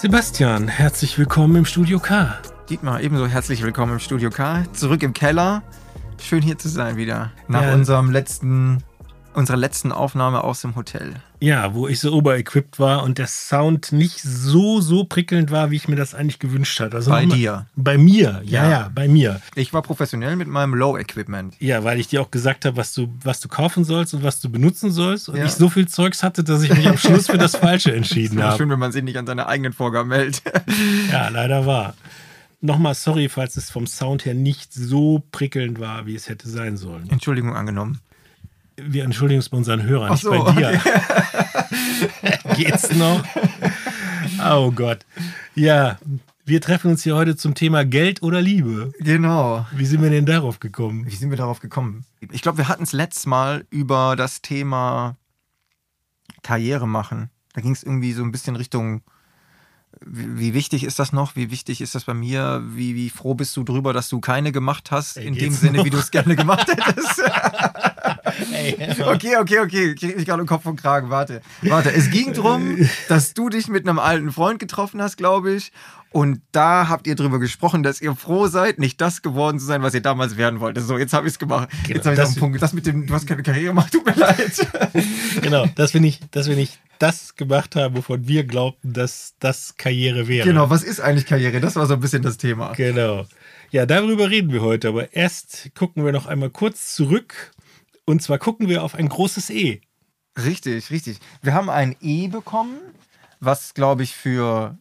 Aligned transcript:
Sebastian, 0.00 0.68
herzlich 0.68 1.18
willkommen 1.18 1.56
im 1.56 1.64
Studio 1.64 1.98
K. 1.98 2.38
Dietmar, 2.70 3.00
ebenso 3.00 3.26
herzlich 3.26 3.62
willkommen 3.64 3.94
im 3.94 3.98
Studio 3.98 4.30
K. 4.30 4.62
Zurück 4.72 5.02
im 5.02 5.12
Keller. 5.12 5.64
Schön 6.22 6.40
hier 6.40 6.56
zu 6.56 6.68
sein 6.68 6.96
wieder. 6.96 7.32
Nach 7.48 7.62
Ja. 7.62 7.74
unserem 7.74 8.12
letzten, 8.12 8.84
unserer 9.38 9.56
letzten 9.56 9.92
Aufnahme 9.92 10.44
aus 10.44 10.60
dem 10.60 10.76
Hotel. 10.76 11.14
Ja, 11.40 11.72
wo 11.72 11.86
ich 11.86 12.00
so 12.00 12.12
oberequipped 12.12 12.78
war 12.80 13.04
und 13.04 13.18
der 13.18 13.28
Sound 13.28 13.92
nicht 13.92 14.20
so, 14.20 14.80
so 14.80 15.04
prickelnd 15.04 15.50
war, 15.52 15.70
wie 15.70 15.76
ich 15.76 15.86
mir 15.88 15.94
das 15.96 16.14
eigentlich 16.14 16.40
gewünscht 16.40 16.80
hatte. 16.80 16.96
Also 16.96 17.10
Bei 17.12 17.22
nochmal- 17.22 17.38
dir. 17.38 17.66
Bei 17.76 17.96
mir, 17.96 18.42
ja, 18.44 18.64
ja, 18.64 18.70
Ja. 18.70 18.90
bei 18.92 19.06
mir. 19.08 19.40
Ich 19.54 19.72
war 19.72 19.82
professionell 19.82 20.34
mit 20.36 20.48
meinem 20.48 20.74
Low-Equipment. 20.74 21.54
Ja, 21.60 21.84
weil 21.84 22.00
ich 22.00 22.08
dir 22.08 22.20
auch 22.20 22.30
gesagt 22.32 22.64
habe, 22.64 22.76
was 22.76 22.92
du, 22.92 23.08
was 23.22 23.38
du 23.40 23.48
kaufen 23.48 23.84
sollst 23.84 24.14
und 24.14 24.22
was 24.24 24.40
du 24.40 24.50
benutzen 24.50 24.90
sollst. 24.90 25.28
Und 25.28 25.36
Ja. 25.36 25.44
ich 25.44 25.52
so 25.52 25.68
viel 25.68 25.86
Zeugs 25.88 26.22
hatte, 26.24 26.42
dass 26.42 26.62
ich 26.62 26.74
mich 26.74 26.88
am 26.88 26.98
Schluss 26.98 27.28
für 27.28 27.38
das 27.38 27.54
Falsche 27.56 27.94
entschieden 27.94 28.42
habe. 28.42 28.56
schön, 28.56 28.68
wenn 28.70 28.78
man 28.80 28.90
sich 28.92 29.04
nicht 29.04 29.16
an 29.16 29.26
seine 29.26 29.46
eigenen 29.46 29.72
Vorgaben 29.72 30.10
hält. 30.12 30.42
Ja, 31.12 31.28
leider 31.28 31.64
war. 31.66 31.94
Nochmal 32.60 32.94
sorry, 32.94 33.28
falls 33.28 33.56
es 33.56 33.70
vom 33.70 33.86
Sound 33.86 34.24
her 34.24 34.34
nicht 34.34 34.72
so 34.74 35.22
prickelnd 35.30 35.78
war, 35.78 36.06
wie 36.06 36.16
es 36.16 36.28
hätte 36.28 36.48
sein 36.48 36.76
sollen. 36.76 37.08
Entschuldigung 37.08 37.54
angenommen. 37.54 38.00
Wir 38.80 39.04
entschuldigen 39.04 39.38
uns 39.38 39.48
bei 39.48 39.56
unseren 39.56 39.82
Hörern, 39.82 40.08
Ach 40.08 40.12
nicht 40.12 40.22
so, 40.22 40.30
bei 40.30 40.52
dir. 40.52 40.80
Geht's 42.56 42.94
noch? 42.94 43.24
Oh 44.50 44.70
Gott. 44.70 45.04
Ja, 45.54 45.98
wir 46.44 46.60
treffen 46.60 46.90
uns 46.92 47.02
hier 47.02 47.16
heute 47.16 47.36
zum 47.36 47.54
Thema 47.54 47.84
Geld 47.84 48.22
oder 48.22 48.40
Liebe. 48.40 48.92
Genau. 49.00 49.66
Wie 49.72 49.84
sind 49.84 50.02
wir 50.02 50.10
denn 50.10 50.26
darauf 50.26 50.60
gekommen? 50.60 51.06
Wie 51.06 51.14
sind 51.14 51.30
wir 51.30 51.36
darauf 51.36 51.60
gekommen? 51.60 52.04
Ich 52.30 52.42
glaube, 52.42 52.58
wir 52.58 52.68
hatten 52.68 52.84
es 52.84 52.92
letztes 52.92 53.26
Mal 53.26 53.66
über 53.70 54.14
das 54.16 54.40
Thema 54.40 55.16
Karriere 56.42 56.86
machen. 56.86 57.30
Da 57.54 57.60
ging 57.60 57.72
es 57.72 57.82
irgendwie 57.82 58.12
so 58.12 58.22
ein 58.22 58.32
bisschen 58.32 58.56
Richtung, 58.56 59.02
wie, 60.04 60.38
wie 60.38 60.54
wichtig 60.54 60.84
ist 60.84 60.98
das 60.98 61.12
noch? 61.12 61.36
Wie 61.36 61.50
wichtig 61.50 61.80
ist 61.80 61.94
das 61.94 62.04
bei 62.04 62.14
mir? 62.14 62.62
Wie, 62.66 62.94
wie 62.94 63.10
froh 63.10 63.34
bist 63.34 63.56
du 63.56 63.64
drüber, 63.64 63.92
dass 63.92 64.08
du 64.08 64.20
keine 64.20 64.52
gemacht 64.52 64.90
hast? 64.90 65.16
Ey, 65.16 65.26
in 65.26 65.34
dem 65.34 65.52
Sinne, 65.52 65.78
noch? 65.78 65.84
wie 65.84 65.90
du 65.90 65.98
es 65.98 66.10
gerne 66.10 66.36
gemacht 66.36 66.68
hättest. 66.86 67.22
Ey, 68.52 68.76
okay, 69.04 69.36
okay, 69.36 69.60
okay. 69.60 69.94
Krieg 69.94 70.16
mich 70.16 70.26
gerade 70.26 70.40
im 70.40 70.46
Kopf 70.46 70.66
und 70.66 70.80
Kragen. 70.80 71.10
Warte. 71.10 71.40
Warte. 71.62 71.92
Es 71.92 72.10
ging 72.10 72.32
darum, 72.32 72.88
dass 73.08 73.34
du 73.34 73.48
dich 73.48 73.68
mit 73.68 73.88
einem 73.88 73.98
alten 73.98 74.32
Freund 74.32 74.58
getroffen 74.58 75.02
hast, 75.02 75.16
glaube 75.16 75.52
ich. 75.52 75.72
Und 76.10 76.40
da 76.52 76.88
habt 76.88 77.06
ihr 77.06 77.14
drüber 77.16 77.38
gesprochen, 77.38 77.82
dass 77.82 78.00
ihr 78.00 78.14
froh 78.14 78.46
seid, 78.46 78.78
nicht 78.78 79.00
das 79.00 79.20
geworden 79.20 79.58
zu 79.58 79.66
sein, 79.66 79.82
was 79.82 79.92
ihr 79.92 80.00
damals 80.00 80.36
werden 80.38 80.60
wolltet. 80.60 80.84
So, 80.84 80.96
jetzt 80.96 81.12
habe 81.12 81.26
ich 81.26 81.34
es 81.34 81.38
gemacht. 81.38 81.68
Genau, 81.82 81.96
jetzt 81.96 82.06
habe 82.06 82.14
ich 82.14 82.22
auf 82.22 82.32
den 82.32 82.40
Punkt. 82.40 82.62
Das 82.62 82.72
mit 82.72 82.86
dem, 82.86 83.06
du 83.06 83.12
hast 83.12 83.26
keine 83.26 83.42
Karriere 83.42 83.66
gemacht, 83.66 83.92
tut 83.92 84.06
mir 84.06 84.14
leid. 84.16 84.66
genau, 85.42 85.66
dass 85.74 85.92
wir, 85.92 86.00
nicht, 86.00 86.34
dass 86.34 86.48
wir 86.48 86.56
nicht 86.56 86.78
das 86.98 87.36
gemacht 87.36 87.76
haben, 87.76 87.96
wovon 87.96 88.26
wir 88.26 88.44
glaubten, 88.44 88.92
dass 88.94 89.34
das 89.38 89.76
Karriere 89.76 90.28
wäre. 90.28 90.46
genau, 90.46 90.70
was 90.70 90.82
ist 90.82 91.00
eigentlich 91.00 91.26
Karriere? 91.26 91.60
Das 91.60 91.76
war 91.76 91.86
so 91.86 91.94
ein 91.94 92.00
bisschen 92.00 92.22
das 92.22 92.38
Thema. 92.38 92.72
Genau. 92.72 93.26
Ja, 93.70 93.84
darüber 93.84 94.30
reden 94.30 94.50
wir 94.50 94.62
heute, 94.62 94.88
aber 94.88 95.14
erst 95.14 95.70
gucken 95.74 96.04
wir 96.04 96.12
noch 96.12 96.26
einmal 96.26 96.48
kurz 96.48 96.94
zurück. 96.94 97.52
Und 98.06 98.22
zwar 98.22 98.38
gucken 98.38 98.68
wir 98.68 98.82
auf 98.82 98.94
ein 98.94 99.10
großes 99.10 99.50
E. 99.50 99.82
Richtig, 100.42 100.90
richtig. 100.90 101.18
Wir 101.42 101.52
haben 101.52 101.68
ein 101.68 101.94
E 102.00 102.28
bekommen, 102.28 102.78
was, 103.40 103.74
glaube 103.74 104.02
ich, 104.04 104.14
für, 104.14 104.78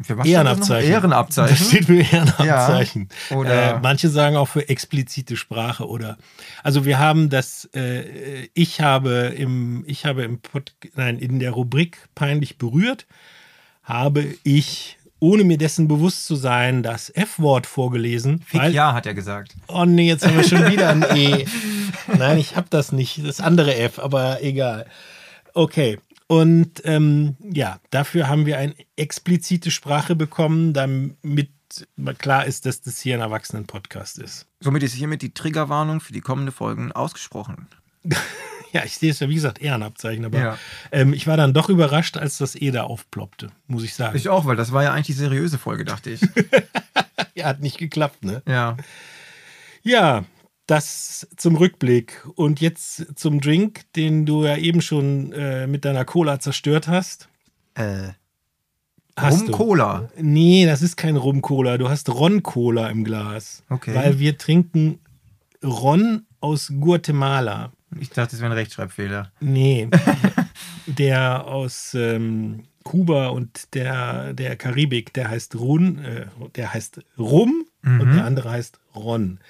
für 0.00 0.16
was? 0.16 0.26
Ehrenabzeichen. 0.26 0.90
Ehrenabzeichen. 0.90 1.56
Das 1.58 1.68
steht 1.68 1.84
für 1.86 2.00
Ehrenabzeichen. 2.00 3.08
Ja, 3.30 3.36
oder- 3.36 3.76
äh, 3.76 3.80
manche 3.82 4.08
sagen 4.08 4.36
auch 4.36 4.46
für 4.48 4.68
explizite 4.68 5.36
Sprache 5.36 5.88
oder. 5.88 6.16
Also 6.62 6.84
wir 6.84 6.98
haben 6.98 7.30
das, 7.30 7.68
äh, 7.74 8.48
ich 8.54 8.80
habe 8.80 9.34
im, 9.36 9.84
ich 9.86 10.04
habe 10.06 10.22
im 10.22 10.40
Pod, 10.40 10.72
nein, 10.94 11.18
in 11.18 11.38
der 11.40 11.50
Rubrik 11.50 11.98
peinlich 12.14 12.58
berührt, 12.58 13.06
habe 13.82 14.24
ich, 14.44 14.98
ohne 15.20 15.42
mir 15.42 15.58
dessen 15.58 15.88
bewusst 15.88 16.26
zu 16.26 16.36
sein, 16.36 16.82
das 16.84 17.10
F-Wort 17.10 17.66
vorgelesen. 17.66 18.40
Fick 18.46 18.60
weil- 18.60 18.74
ja, 18.74 18.92
hat 18.94 19.06
er 19.06 19.14
gesagt. 19.14 19.54
Oh 19.66 19.84
nee, 19.84 20.06
jetzt 20.06 20.24
haben 20.24 20.36
wir 20.36 20.44
schon 20.44 20.70
wieder 20.70 20.90
ein 20.90 21.04
E. 21.16 21.44
Nein, 22.18 22.38
ich 22.38 22.54
habe 22.54 22.68
das 22.70 22.92
nicht. 22.92 23.26
Das 23.26 23.40
andere 23.40 23.74
F, 23.76 23.98
aber 23.98 24.42
egal. 24.42 24.86
Okay. 25.54 25.98
Und 26.28 26.82
ähm, 26.84 27.36
ja, 27.52 27.80
dafür 27.90 28.28
haben 28.28 28.46
wir 28.46 28.58
eine 28.58 28.74
explizite 28.96 29.70
Sprache 29.70 30.14
bekommen, 30.14 30.72
damit 30.74 31.16
klar 32.18 32.44
ist, 32.44 32.66
dass 32.66 32.80
das 32.82 33.00
hier 33.00 33.14
ein 33.16 33.20
Erwachsenen-Podcast 33.22 34.18
ist. 34.18 34.46
Somit 34.60 34.82
ist 34.82 34.92
hiermit 34.94 35.22
die 35.22 35.32
Triggerwarnung 35.34 36.00
für 36.00 36.12
die 36.12 36.20
kommenden 36.20 36.54
Folgen 36.54 36.92
ausgesprochen. 36.92 37.66
Ja, 38.70 38.84
ich 38.84 38.98
sehe 38.98 39.10
es 39.12 39.18
ja, 39.20 39.30
wie 39.30 39.34
gesagt, 39.34 39.62
Ehrenabzeichen, 39.62 40.26
aber 40.26 40.38
Ja. 40.38 40.58
ähm, 40.92 41.14
ich 41.14 41.26
war 41.26 41.38
dann 41.38 41.54
doch 41.54 41.70
überrascht, 41.70 42.18
als 42.18 42.36
das 42.36 42.54
E 42.54 42.70
da 42.70 42.82
aufploppte, 42.82 43.50
muss 43.66 43.82
ich 43.82 43.94
sagen. 43.94 44.14
Ich 44.14 44.28
auch, 44.28 44.44
weil 44.44 44.56
das 44.56 44.72
war 44.72 44.82
ja 44.82 44.92
eigentlich 44.92 45.06
die 45.06 45.12
seriöse 45.14 45.56
Folge, 45.56 45.86
dachte 45.86 46.10
ich. 46.10 46.20
ja, 47.34 47.46
hat 47.46 47.60
nicht 47.62 47.78
geklappt, 47.78 48.24
ne? 48.26 48.42
ja. 48.46 48.76
Ja, 49.82 50.26
das 50.68 51.26
zum 51.36 51.56
Rückblick. 51.56 52.24
Und 52.36 52.60
jetzt 52.60 53.18
zum 53.18 53.40
Drink, 53.40 53.92
den 53.96 54.26
du 54.26 54.44
ja 54.44 54.56
eben 54.56 54.80
schon 54.80 55.32
äh, 55.32 55.66
mit 55.66 55.84
deiner 55.84 56.04
Cola 56.04 56.38
zerstört 56.38 56.86
hast. 56.86 57.28
Äh, 57.74 58.10
Hast 59.16 59.40
Rum 59.40 59.46
du. 59.46 59.52
Cola. 59.52 60.08
Nee, 60.16 60.64
das 60.64 60.80
ist 60.80 60.96
kein 60.96 61.16
Rum-Cola. 61.16 61.76
Du 61.76 61.88
hast 61.88 62.08
Ron-Cola 62.08 62.88
im 62.88 63.02
Glas. 63.02 63.64
Okay. 63.68 63.92
Weil 63.92 64.20
wir 64.20 64.38
trinken 64.38 65.00
Ron 65.64 66.26
aus 66.40 66.72
Guatemala. 66.78 67.72
Ich 67.98 68.10
dachte, 68.10 68.36
es 68.36 68.42
wäre 68.42 68.52
ein 68.52 68.56
Rechtschreibfehler. 68.56 69.32
Nee, 69.40 69.88
der 70.86 71.46
aus 71.46 71.94
ähm, 71.94 72.64
Kuba 72.84 73.28
und 73.28 73.74
der, 73.74 74.34
der 74.34 74.54
Karibik, 74.56 75.12
der 75.14 75.30
heißt 75.30 75.56
Run, 75.56 75.98
äh, 76.04 76.26
der 76.54 76.72
heißt 76.72 77.00
Rum 77.18 77.64
und 77.82 78.14
der 78.14 78.24
andere 78.24 78.50
heißt 78.50 78.78
Ron. 78.94 79.40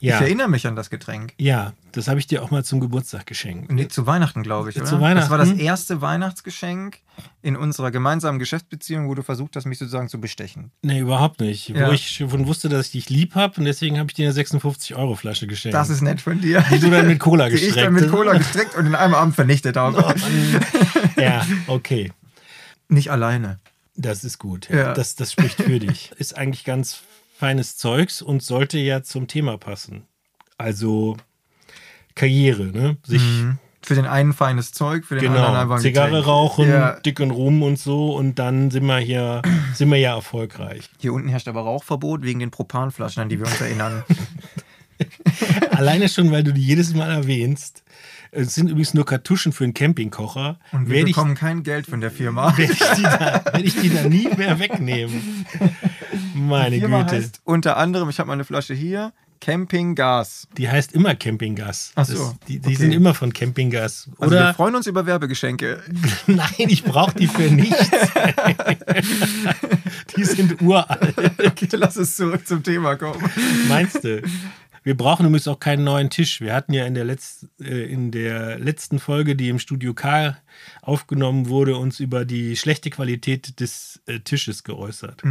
Ja, 0.00 0.16
Ich 0.16 0.22
erinnere 0.22 0.48
mich 0.48 0.66
an 0.66 0.76
das 0.76 0.88
Getränk. 0.90 1.34
ja, 1.38 1.72
das 1.92 2.08
habe 2.08 2.18
ich 2.20 2.26
dir 2.26 2.42
auch 2.42 2.50
mal 2.50 2.64
zum 2.64 2.80
Geburtstag 2.80 3.26
geschenkt. 3.26 3.70
Nee, 3.72 3.88
zu 3.88 4.06
Weihnachten, 4.06 4.42
glaube 4.42 4.70
ich. 4.70 4.76
Oder? 4.76 4.84
Zu 4.86 4.98
Das 4.98 5.28
war 5.30 5.36
das 5.38 5.48
Weihnachten? 5.48 5.58
erste 5.58 6.00
Weihnachtsgeschenk 6.00 6.98
in 7.42 7.56
unserer 7.56 7.90
gemeinsamen 7.90 8.38
Geschäftsbeziehung, 8.38 9.08
wo 9.08 9.14
du 9.14 9.22
versucht 9.22 9.56
hast, 9.56 9.66
mich 9.66 9.78
sozusagen 9.78 10.08
zu 10.08 10.20
bestechen. 10.20 10.70
Nee, 10.82 11.00
überhaupt 11.00 11.40
nicht. 11.40 11.68
Ja. 11.70 11.88
Wo 11.88 11.92
ich 11.92 12.08
schon 12.10 12.46
wusste, 12.46 12.68
dass 12.68 12.86
ich 12.86 12.92
dich 12.92 13.10
lieb 13.10 13.34
habe 13.34 13.54
und 13.58 13.64
deswegen 13.64 13.98
habe 13.98 14.08
ich 14.08 14.14
dir 14.14 14.28
eine 14.28 14.34
56-Euro-Flasche 14.40 15.46
geschenkt. 15.46 15.74
Das 15.74 15.90
ist 15.90 16.00
nett 16.00 16.20
von 16.20 16.40
dir. 16.40 16.64
die 16.72 16.78
du 16.78 16.90
dann 16.90 17.06
mit 17.06 17.18
Cola 17.18 17.48
Die 17.48 17.56
ich 17.56 17.62
gestreckt 17.66 17.86
dann 17.88 17.94
mit. 17.94 18.08
Cola 18.10 18.38
gestreckt 18.38 18.76
und 18.76 18.86
in 18.86 18.94
einem 18.94 19.14
Abend 19.14 19.34
vernichtet 19.34 19.76
habe. 19.76 20.14
Ja, 21.16 21.46
okay. 21.66 22.12
Nicht 22.88 23.10
alleine. 23.10 23.58
Das 23.96 24.24
ist 24.24 24.38
gut. 24.38 24.68
Ja. 24.70 24.94
Das, 24.94 25.14
das 25.16 25.32
spricht 25.32 25.60
für 25.62 25.78
dich. 25.78 26.12
Ist 26.16 26.36
eigentlich 26.38 26.64
ganz 26.64 27.00
feines 27.40 27.76
Zeugs 27.78 28.20
und 28.22 28.42
sollte 28.42 28.78
ja 28.78 29.02
zum 29.02 29.26
Thema 29.26 29.56
passen. 29.58 30.04
Also 30.58 31.16
Karriere, 32.14 32.64
ne? 32.66 32.98
Sich 33.02 33.22
Für 33.82 33.94
den 33.94 34.04
einen 34.04 34.34
feines 34.34 34.72
Zeug, 34.72 35.06
für 35.06 35.14
den 35.16 35.28
anderen 35.28 35.46
genau 35.46 35.60
einfach 35.60 35.76
ein 35.76 35.80
Zigarre 35.80 36.08
Getränk. 36.10 36.26
rauchen, 36.26 36.68
Ja. 36.68 37.00
dicken 37.00 37.30
Rum 37.30 37.62
und 37.62 37.78
so 37.78 38.14
und 38.14 38.38
dann 38.38 38.70
sind 38.70 38.84
wir 38.84 38.98
hier 38.98 39.40
sind 39.74 39.88
wir 39.90 39.96
ja 39.98 40.14
erfolgreich. 40.16 40.90
Hier 40.98 41.14
unten 41.14 41.28
herrscht 41.28 41.48
aber 41.48 41.62
Rauchverbot 41.62 42.22
wegen 42.22 42.40
den 42.40 42.50
Propanflaschen, 42.50 43.22
an 43.22 43.30
die 43.30 43.38
wir 43.38 43.46
uns 43.46 43.58
erinnern. 43.60 44.04
Alleine 45.70 46.10
schon, 46.10 46.30
weil 46.30 46.44
du 46.44 46.52
die 46.52 46.60
jedes 46.62 46.92
Mal 46.94 47.10
erwähnst. 47.10 47.82
Es 48.32 48.54
sind 48.54 48.68
übrigens 48.68 48.92
nur 48.94 49.06
Kartuschen 49.06 49.52
für 49.52 49.64
einen 49.64 49.74
Campingkocher. 49.74 50.58
Und 50.72 50.88
wir 50.88 50.96
Werde 50.96 51.10
ich, 51.10 51.16
bekommen 51.16 51.34
kein 51.34 51.62
Geld 51.62 51.86
von 51.86 52.00
der 52.02 52.10
Firma. 52.10 52.54
werde 52.58 52.72
ich, 52.74 52.78
die 52.78 53.02
da, 53.02 53.42
werde 53.46 53.62
ich 53.62 53.80
die 53.80 53.88
da 53.90 54.02
nie 54.08 54.28
mehr 54.36 54.58
wegnehmen. 54.60 55.46
Meine 56.34 56.74
Die 56.74 56.80
Firma 56.80 57.02
Güte. 57.02 57.16
heißt 57.16 57.40
unter 57.44 57.76
anderem, 57.76 58.08
ich 58.08 58.18
habe 58.18 58.28
mal 58.28 58.34
eine 58.34 58.44
Flasche 58.44 58.74
hier, 58.74 59.12
Campinggas. 59.40 60.48
Die 60.58 60.68
heißt 60.68 60.92
immer 60.92 61.14
Campinggas. 61.14 61.92
Ach 61.94 62.04
so, 62.04 62.14
Das, 62.14 62.38
die 62.46 62.58
die 62.58 62.66
okay. 62.68 62.76
sind 62.76 62.92
immer 62.92 63.14
von 63.14 63.32
Campinggas. 63.32 64.10
Also 64.18 64.34
wir 64.34 64.40
Oder? 64.40 64.54
freuen 64.54 64.74
uns 64.74 64.86
über 64.86 65.06
Werbegeschenke. 65.06 65.82
Nein, 66.26 66.50
ich 66.58 66.84
brauche 66.84 67.14
die 67.14 67.26
für 67.26 67.50
nichts. 67.50 67.90
die 70.16 70.24
sind 70.24 70.60
uralt. 70.60 71.14
Okay, 71.38 71.68
lass 71.72 71.96
uns 71.96 72.16
zurück 72.16 72.46
zum 72.46 72.62
Thema 72.62 72.96
kommen. 72.96 73.22
Meinst 73.68 74.04
du? 74.04 74.22
Wir 74.82 74.96
brauchen 74.96 75.26
übrigens 75.26 75.48
auch 75.48 75.60
keinen 75.60 75.84
neuen 75.84 76.08
Tisch. 76.10 76.40
Wir 76.40 76.54
hatten 76.54 76.72
ja 76.72 76.86
in 76.86 76.94
der, 76.94 77.04
Letz-, 77.04 77.46
äh, 77.60 77.84
in 77.92 78.10
der 78.10 78.58
letzten 78.58 78.98
Folge, 78.98 79.36
die 79.36 79.48
im 79.50 79.58
Studio 79.58 79.92
K 79.92 80.38
aufgenommen 80.80 81.48
wurde, 81.48 81.76
uns 81.76 82.00
über 82.00 82.24
die 82.24 82.56
schlechte 82.56 82.88
Qualität 82.88 83.60
des 83.60 84.00
äh, 84.06 84.20
Tisches 84.20 84.64
geäußert. 84.64 85.22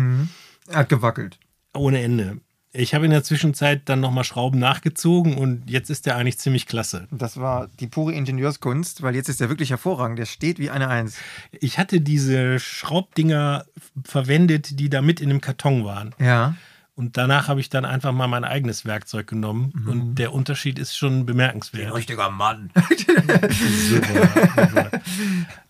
Er 0.70 0.80
hat 0.80 0.90
gewackelt. 0.90 1.40
Ohne 1.74 2.02
Ende. 2.02 2.42
Ich 2.72 2.94
habe 2.94 3.06
in 3.06 3.12
der 3.12 3.24
Zwischenzeit 3.24 3.90
dann 3.90 4.00
nochmal 4.00 4.24
Schrauben 4.24 4.60
nachgezogen 4.60 5.38
und 5.38 5.68
jetzt 5.68 5.90
ist 5.90 6.06
der 6.06 6.18
eigentlich 6.18 6.38
ziemlich 6.38 6.68
klasse. 6.68 7.08
Das 7.10 7.38
war 7.38 7.68
die 7.80 7.88
pure 7.88 8.14
Ingenieurskunst, 8.14 9.02
weil 9.02 9.16
jetzt 9.16 9.28
ist 9.28 9.42
er 9.42 9.50
wirklich 9.50 9.72
hervorragend. 9.72 10.20
Der 10.20 10.26
steht 10.26 10.60
wie 10.60 10.70
eine 10.70 10.88
Eins. 10.88 11.18
Ich 11.52 11.80
hatte 11.80 12.00
diese 12.00 12.60
Schraubdinger 12.60 13.66
verwendet, 14.04 14.80
die 14.80 14.90
da 14.90 15.02
mit 15.02 15.20
in 15.20 15.30
dem 15.30 15.42
Karton 15.42 15.84
waren. 15.84 16.14
Ja. 16.20 16.56
Und 17.00 17.16
danach 17.16 17.48
habe 17.48 17.62
ich 17.62 17.70
dann 17.70 17.86
einfach 17.86 18.12
mal 18.12 18.28
mein 18.28 18.44
eigenes 18.44 18.84
Werkzeug 18.84 19.26
genommen. 19.26 19.72
Mhm. 19.74 19.88
Und 19.88 20.16
der 20.16 20.34
Unterschied 20.34 20.78
ist 20.78 20.98
schon 20.98 21.26
bemerkenswert. 21.26 21.88
Ein 21.88 21.94
richtiger 21.94 22.30
Mann. 22.30 22.72
super, 22.76 24.28
super. 24.68 24.92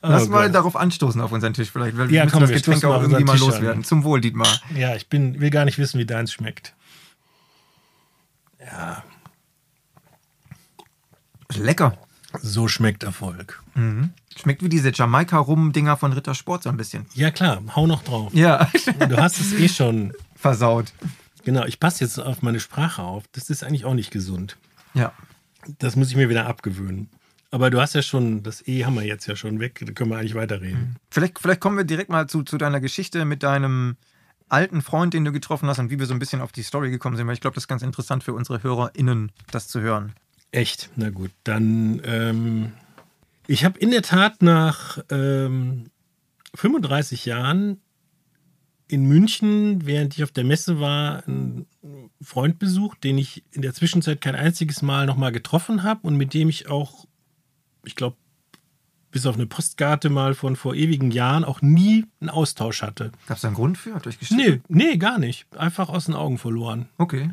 Lass 0.01 0.25
oh, 0.25 0.31
mal 0.31 0.45
Gott. 0.47 0.55
darauf 0.55 0.75
anstoßen 0.75 1.21
auf 1.21 1.31
unseren 1.31 1.53
Tisch. 1.53 1.69
Vielleicht 1.69 1.95
ja, 1.95 2.23
müssen 2.23 2.31
komm, 2.31 2.41
das 2.41 2.49
Getränk 2.49 2.83
auch 2.83 3.03
irgendwie 3.03 3.23
mal 3.23 3.37
loswerden. 3.37 3.81
An. 3.81 3.83
Zum 3.83 4.03
Wohl, 4.05 4.21
Dietmar. 4.21 4.59
Ja, 4.75 4.95
ich 4.95 5.07
bin, 5.07 5.39
will 5.39 5.51
gar 5.51 5.65
nicht 5.65 5.77
wissen, 5.77 5.99
wie 5.99 6.05
deins 6.07 6.33
schmeckt. 6.33 6.73
Ja. 8.59 9.03
Lecker. 11.53 11.95
So 12.41 12.67
schmeckt 12.67 13.03
Erfolg. 13.03 13.61
Mhm. 13.75 14.13
Schmeckt 14.35 14.63
wie 14.63 14.69
diese 14.69 14.91
Jamaika-Rum-Dinger 14.91 15.95
von 15.95 16.11
Rittersport 16.11 16.63
so 16.63 16.69
ein 16.69 16.77
bisschen. 16.77 17.05
Ja, 17.13 17.29
klar. 17.29 17.61
Hau 17.75 17.85
noch 17.85 18.01
drauf. 18.01 18.33
Ja. 18.33 18.67
Du 19.07 19.17
hast 19.17 19.39
es 19.39 19.53
eh 19.53 19.69
schon 19.69 20.11
versaut. 20.39 20.94
Genau, 21.44 21.65
ich 21.65 21.80
passe 21.80 22.03
jetzt 22.03 22.19
auf 22.19 22.41
meine 22.41 22.59
Sprache 22.59 23.01
auf. 23.01 23.25
Das 23.31 23.50
ist 23.50 23.63
eigentlich 23.63 23.86
auch 23.86 23.94
nicht 23.94 24.12
gesund. 24.12 24.57
Ja. 24.94 25.13
Das 25.80 25.95
muss 25.95 26.09
ich 26.09 26.15
mir 26.15 26.30
wieder 26.30 26.47
abgewöhnen. 26.47 27.09
Aber 27.51 27.69
du 27.69 27.81
hast 27.81 27.95
ja 27.95 28.01
schon, 28.01 28.44
das 28.44 28.65
E 28.68 28.86
haben 28.86 28.95
wir 28.95 29.03
jetzt 29.03 29.25
ja 29.27 29.36
schon 29.36 29.59
weg, 29.59 29.81
da 29.83 29.91
können 29.91 30.12
wir 30.12 30.18
eigentlich 30.18 30.36
weiterreden. 30.36 30.80
Mhm. 30.80 30.95
Vielleicht, 31.09 31.39
vielleicht 31.39 31.59
kommen 31.59 31.77
wir 31.77 31.83
direkt 31.83 32.09
mal 32.09 32.27
zu, 32.27 32.44
zu 32.44 32.57
deiner 32.57 32.80
Geschichte 32.80 33.25
mit 33.25 33.44
deinem 33.44 33.97
alten 34.47 34.81
Freund, 34.81 35.13
den 35.13 35.25
du 35.25 35.31
getroffen 35.31 35.68
hast 35.68 35.80
und 35.80 35.89
wie 35.89 36.00
wir 36.00 36.06
so 36.06 36.13
ein 36.13 36.19
bisschen 36.19 36.42
auf 36.42 36.51
die 36.51 36.63
Story 36.63 36.92
gekommen 36.92 37.18
sind, 37.18 37.27
weil 37.27 37.33
ich 37.33 37.42
glaube, 37.42 37.56
das 37.56 37.63
ist 37.63 37.68
ganz 37.68 37.81
interessant 37.81 38.24
für 38.24 38.33
unsere 38.33 38.63
HörerInnen, 38.63 39.31
das 39.51 39.68
zu 39.68 39.81
hören. 39.81 40.13
Echt? 40.51 40.89
Na 40.95 41.09
gut, 41.09 41.31
dann. 41.44 42.01
Ähm, 42.03 42.71
ich 43.47 43.65
habe 43.65 43.80
in 43.80 43.92
der 43.92 44.01
Tat 44.01 44.42
nach 44.42 45.00
ähm, 45.09 45.85
35 46.56 47.25
Jahren 47.25 47.81
in 48.89 49.06
München, 49.06 49.86
während 49.86 50.18
ich 50.18 50.24
auf 50.24 50.31
der 50.31 50.44
Messe 50.44 50.80
war, 50.80 51.24
einen 51.27 51.68
Freund 52.21 52.57
besucht, 52.57 53.03
den 53.03 53.18
ich 53.19 53.44
in 53.51 53.62
der 53.62 53.74
Zwischenzeit 53.74 54.19
kein 54.19 54.36
einziges 54.36 54.81
Mal 54.81 55.06
nochmal 55.06 55.31
getroffen 55.31 55.83
habe 55.83 56.06
und 56.07 56.18
mit 56.18 56.33
dem 56.33 56.50
ich 56.50 56.68
auch, 56.69 57.06
ich 57.86 57.95
glaube, 57.95 58.18
bis 59.12 59.27
auf 59.27 59.36
eine 59.36 59.45
Postkarte 59.45 60.09
mal 60.09 60.33
von 60.33 60.56
vor 60.56 60.74
ewigen 60.74 61.12
Jahren 61.12 61.44
auch 61.44 61.62
nie 61.62 62.06
einen 62.19 62.30
Austausch 62.30 62.81
hatte. 62.81 63.12
Gab 63.27 63.38
es 63.38 63.41
da 63.41 63.50
einen 63.50 63.56
Grund 63.56 63.77
für? 63.77 63.94
Hat 63.94 64.07
euch 64.07 64.18
Nee, 64.31 64.62
nee, 64.68 64.97
gar 64.97 65.19
nicht. 65.19 65.45
Einfach 65.56 65.89
aus 65.89 66.06
den 66.06 66.15
Augen 66.15 66.39
verloren. 66.39 66.89
Okay. 66.97 67.30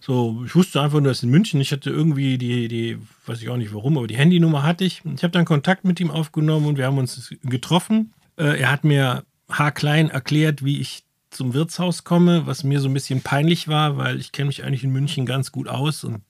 So, 0.00 0.44
ich 0.46 0.54
wusste 0.54 0.80
einfach 0.80 1.00
nur, 1.00 1.10
dass 1.10 1.22
in 1.22 1.30
München. 1.30 1.60
Ich 1.60 1.72
hatte 1.72 1.90
irgendwie 1.90 2.38
die, 2.38 2.68
die, 2.68 2.98
weiß 3.26 3.42
ich 3.42 3.48
auch 3.48 3.56
nicht 3.56 3.74
warum, 3.74 3.98
aber 3.98 4.06
die 4.06 4.16
Handynummer 4.16 4.62
hatte 4.62 4.84
ich. 4.84 5.02
Ich 5.04 5.22
habe 5.22 5.32
dann 5.32 5.44
Kontakt 5.44 5.84
mit 5.84 6.00
ihm 6.00 6.10
aufgenommen 6.10 6.66
und 6.66 6.78
wir 6.78 6.86
haben 6.86 6.98
uns 6.98 7.34
getroffen. 7.42 8.12
Äh, 8.36 8.60
er 8.60 8.70
hat 8.70 8.84
mir 8.84 9.24
haarklein 9.50 10.10
erklärt, 10.10 10.64
wie 10.64 10.80
ich 10.80 11.04
zum 11.30 11.54
Wirtshaus 11.54 12.04
komme, 12.04 12.46
was 12.46 12.64
mir 12.64 12.80
so 12.80 12.88
ein 12.88 12.94
bisschen 12.94 13.20
peinlich 13.22 13.68
war, 13.68 13.96
weil 13.96 14.18
ich 14.18 14.32
kenne 14.32 14.48
mich 14.48 14.64
eigentlich 14.64 14.84
in 14.84 14.90
München 14.90 15.26
ganz 15.26 15.52
gut 15.52 15.68
aus 15.68 16.02
und 16.04 16.22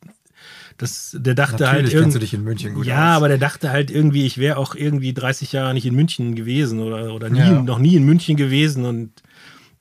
das, 0.78 1.14
der 1.18 1.34
dachte 1.34 1.66
halt 1.68 1.82
Natürlich 1.82 1.94
halt 1.94 1.94
irgendwie. 1.94 2.12
du 2.14 2.18
dich 2.20 2.34
in 2.34 2.44
München 2.44 2.74
gut 2.74 2.86
Ja, 2.86 3.12
aus. 3.12 3.16
aber 3.18 3.28
der 3.28 3.38
dachte 3.38 3.70
halt 3.70 3.90
irgendwie, 3.90 4.24
ich 4.26 4.38
wäre 4.38 4.56
auch 4.56 4.74
irgendwie 4.74 5.12
30 5.12 5.52
Jahre 5.52 5.74
nicht 5.74 5.84
in 5.86 5.94
München 5.94 6.34
gewesen 6.34 6.80
oder, 6.80 7.14
oder 7.14 7.28
nie, 7.28 7.38
ja. 7.38 7.62
noch 7.62 7.78
nie 7.78 7.96
in 7.96 8.04
München 8.04 8.36
gewesen 8.36 8.84
und 8.86 9.12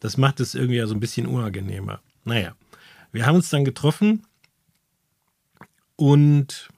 das 0.02 0.18
macht 0.18 0.40
es 0.40 0.56
irgendwie 0.56 0.78
ja 0.78 0.88
so 0.88 0.94
ein 0.96 1.00
bisschen 1.00 1.26
unangenehmer. 1.26 2.00
Naja, 2.26 2.54
wir 3.12 3.26
haben 3.26 3.36
uns 3.36 3.50
dann 3.50 3.64
getroffen 3.66 4.24
und 5.96 6.70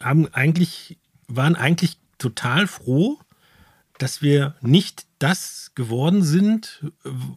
haben 0.00 0.28
eigentlich, 0.32 0.98
waren 1.28 1.56
eigentlich 1.56 1.96
total 2.18 2.66
froh, 2.66 3.18
dass 4.02 4.20
wir 4.20 4.56
nicht 4.60 5.06
das 5.20 5.70
geworden 5.76 6.22
sind, 6.22 6.92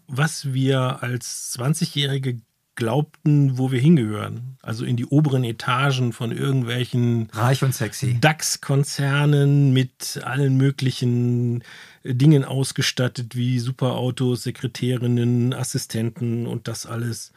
was 0.07 0.53
wir 0.53 1.03
als 1.03 1.55
20-Jährige 1.57 2.41
glaubten, 2.73 3.57
wo 3.57 3.71
wir 3.71 3.79
hingehören. 3.79 4.57
Also 4.61 4.83
in 4.83 4.97
die 4.97 5.05
oberen 5.05 5.43
Etagen 5.43 6.11
von 6.11 6.31
irgendwelchen 6.31 7.29
reich 7.33 7.63
und 7.63 7.73
sexy 7.73 8.17
DAX-Konzernen 8.19 9.73
mit 9.73 10.19
allen 10.23 10.57
möglichen 10.57 11.63
Dingen 12.03 12.43
ausgestattet, 12.43 13.35
wie 13.35 13.59
Superautos, 13.59 14.43
Sekretärinnen, 14.43 15.53
Assistenten 15.53 16.47
und 16.47 16.67
das 16.67 16.85
alles. 16.85 17.31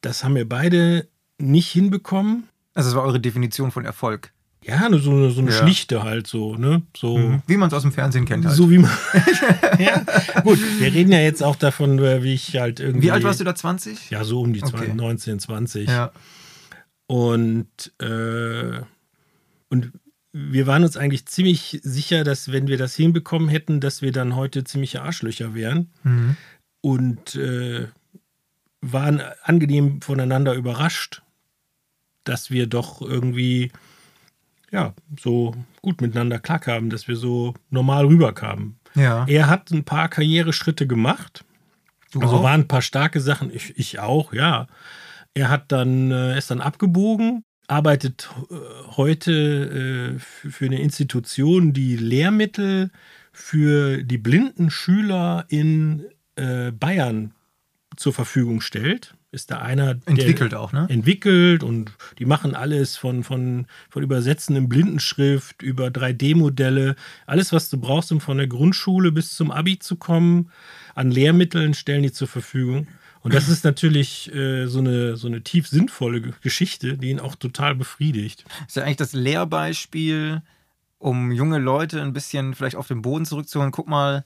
Das 0.00 0.24
haben 0.24 0.34
wir 0.34 0.48
beide 0.48 1.06
nicht 1.38 1.70
hinbekommen. 1.70 2.48
Also, 2.74 2.90
das 2.90 2.96
war 2.96 3.04
eure 3.04 3.20
Definition 3.20 3.70
von 3.70 3.84
Erfolg. 3.84 4.32
Ja, 4.66 4.88
so 4.98 5.12
eine, 5.12 5.30
so 5.30 5.40
eine 5.40 5.50
ja. 5.50 5.56
schlichte 5.56 6.02
halt 6.02 6.26
so, 6.26 6.56
ne? 6.56 6.82
So, 6.96 7.16
mhm. 7.16 7.42
Wie 7.46 7.56
man 7.56 7.68
es 7.68 7.74
aus 7.74 7.82
dem 7.82 7.92
Fernsehen 7.92 8.24
kennt 8.24 8.44
halt. 8.44 8.56
So 8.56 8.68
wie 8.68 8.78
man. 8.78 8.90
ja, 9.78 10.04
gut. 10.42 10.58
Wir 10.80 10.92
reden 10.92 11.12
ja 11.12 11.20
jetzt 11.20 11.40
auch 11.42 11.54
davon, 11.54 12.00
äh, 12.00 12.24
wie 12.24 12.34
ich 12.34 12.56
halt 12.56 12.80
irgendwie. 12.80 13.06
Wie 13.06 13.10
alt 13.12 13.22
warst 13.22 13.38
du 13.38 13.44
da? 13.44 13.54
20? 13.54 14.10
Ja, 14.10 14.24
so 14.24 14.40
um 14.40 14.52
die 14.52 14.62
okay. 14.64 14.92
19, 14.92 15.38
20. 15.38 15.88
Ja. 15.88 16.10
Und, 17.06 17.92
äh, 18.00 18.80
und 19.68 19.92
wir 20.32 20.66
waren 20.66 20.82
uns 20.82 20.96
eigentlich 20.96 21.26
ziemlich 21.26 21.78
sicher, 21.84 22.24
dass 22.24 22.50
wenn 22.50 22.66
wir 22.66 22.76
das 22.76 22.96
hinbekommen 22.96 23.48
hätten, 23.48 23.80
dass 23.80 24.02
wir 24.02 24.10
dann 24.10 24.34
heute 24.34 24.64
ziemliche 24.64 25.02
Arschlöcher 25.02 25.54
wären. 25.54 25.92
Mhm. 26.02 26.36
Und 26.80 27.36
äh, 27.36 27.86
waren 28.80 29.22
angenehm 29.42 30.02
voneinander 30.02 30.54
überrascht, 30.54 31.22
dass 32.24 32.50
wir 32.50 32.66
doch 32.66 33.00
irgendwie 33.00 33.70
ja, 34.70 34.94
so 35.18 35.54
gut 35.82 36.00
miteinander 36.00 36.38
klarkamen, 36.38 36.90
dass 36.90 37.08
wir 37.08 37.16
so 37.16 37.54
normal 37.70 38.06
rüberkamen. 38.06 38.78
Ja. 38.94 39.24
Er 39.28 39.48
hat 39.48 39.70
ein 39.70 39.84
paar 39.84 40.08
Karriereschritte 40.08 40.86
gemacht. 40.86 41.44
Du 42.12 42.20
also 42.20 42.36
auch? 42.36 42.42
waren 42.42 42.62
ein 42.62 42.68
paar 42.68 42.82
starke 42.82 43.20
Sachen. 43.20 43.54
Ich, 43.54 43.78
ich 43.78 43.98
auch, 43.98 44.32
ja. 44.32 44.66
Er 45.34 45.50
hat 45.50 45.70
dann, 45.70 46.10
äh, 46.10 46.38
ist 46.38 46.50
dann 46.50 46.60
abgebogen, 46.60 47.44
arbeitet 47.68 48.30
äh, 48.50 48.54
heute 48.96 50.16
äh, 50.16 50.18
für 50.18 50.64
eine 50.64 50.80
Institution, 50.80 51.72
die 51.72 51.96
Lehrmittel 51.96 52.90
für 53.32 54.02
die 54.02 54.18
blinden 54.18 54.70
Schüler 54.70 55.44
in 55.48 56.06
äh, 56.36 56.72
Bayern 56.72 57.34
zur 57.96 58.14
Verfügung 58.14 58.60
stellt 58.60 59.15
ist 59.32 59.50
da 59.50 59.58
einer, 59.58 59.98
entwickelt 60.06 60.54
auch, 60.54 60.72
ne? 60.72 60.86
Entwickelt 60.88 61.62
und 61.62 61.92
die 62.18 62.24
machen 62.24 62.54
alles 62.54 62.96
von, 62.96 63.24
von, 63.24 63.66
von 63.90 64.02
Übersetzen 64.02 64.56
in 64.56 64.68
Blindenschrift 64.68 65.62
über 65.62 65.88
3D-Modelle. 65.88 66.96
Alles, 67.26 67.52
was 67.52 67.68
du 67.68 67.78
brauchst, 67.78 68.12
um 68.12 68.20
von 68.20 68.38
der 68.38 68.46
Grundschule 68.46 69.12
bis 69.12 69.34
zum 69.34 69.50
Abi 69.50 69.78
zu 69.78 69.96
kommen, 69.96 70.50
an 70.94 71.10
Lehrmitteln 71.10 71.74
stellen 71.74 72.02
die 72.02 72.12
zur 72.12 72.28
Verfügung. 72.28 72.86
Und 73.20 73.34
das 73.34 73.48
ist 73.48 73.64
natürlich 73.64 74.32
äh, 74.32 74.66
so, 74.66 74.78
eine, 74.78 75.16
so 75.16 75.26
eine 75.26 75.42
tief 75.42 75.66
sinnvolle 75.66 76.20
Geschichte, 76.42 76.96
die 76.96 77.10
ihn 77.10 77.18
auch 77.18 77.34
total 77.34 77.74
befriedigt. 77.74 78.44
Das 78.46 78.68
ist 78.68 78.76
ja 78.76 78.84
eigentlich 78.84 78.96
das 78.98 79.12
Lehrbeispiel, 79.14 80.42
um 80.98 81.32
junge 81.32 81.58
Leute 81.58 82.00
ein 82.02 82.12
bisschen 82.12 82.54
vielleicht 82.54 82.76
auf 82.76 82.86
den 82.86 83.02
Boden 83.02 83.24
zurückzuholen. 83.24 83.72
Guck 83.72 83.88
mal, 83.88 84.24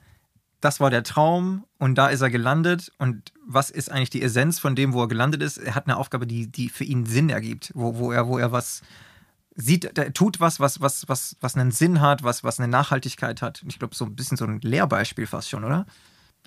das 0.61 0.81
war 0.81 0.90
der 0.90 1.02
Traum 1.02 1.64
und 1.79 1.97
da 1.97 2.09
ist 2.09 2.21
er 2.21 2.31
gelandet. 2.31 2.93
Und 2.99 3.33
was 3.47 3.71
ist 3.71 3.90
eigentlich 3.90 4.11
die 4.11 4.23
Essenz 4.23 4.59
von 4.59 4.76
dem, 4.76 4.93
wo 4.93 5.02
er 5.02 5.09
gelandet 5.09 5.43
ist? 5.43 5.59
Er 5.59 5.75
hat 5.75 5.87
eine 5.87 5.97
Aufgabe, 5.97 6.26
die, 6.26 6.47
die 6.49 6.69
für 6.69 6.85
ihn 6.85 7.07
Sinn 7.07 7.31
ergibt, 7.31 7.73
wo, 7.75 7.97
wo, 7.97 8.12
er, 8.12 8.29
wo 8.29 8.38
er 8.38 8.52
was 8.52 8.83
sieht, 9.57 9.99
er 9.99 10.12
tut 10.12 10.40
was, 10.40 10.61
was, 10.61 10.81
was, 10.81 11.09
was, 11.09 11.37
was 11.40 11.57
einen 11.57 11.71
Sinn 11.71 12.00
hat, 12.00 12.23
was, 12.23 12.45
was 12.45 12.61
eine 12.61 12.69
Nachhaltigkeit 12.69 13.43
hat. 13.43 13.62
Ich 13.67 13.79
glaube, 13.79 13.95
so 13.95 14.05
ein 14.05 14.14
bisschen 14.14 14.37
so 14.37 14.45
ein 14.45 14.61
Lehrbeispiel 14.61 15.26
fast 15.26 15.49
schon, 15.49 15.64
oder? 15.64 15.87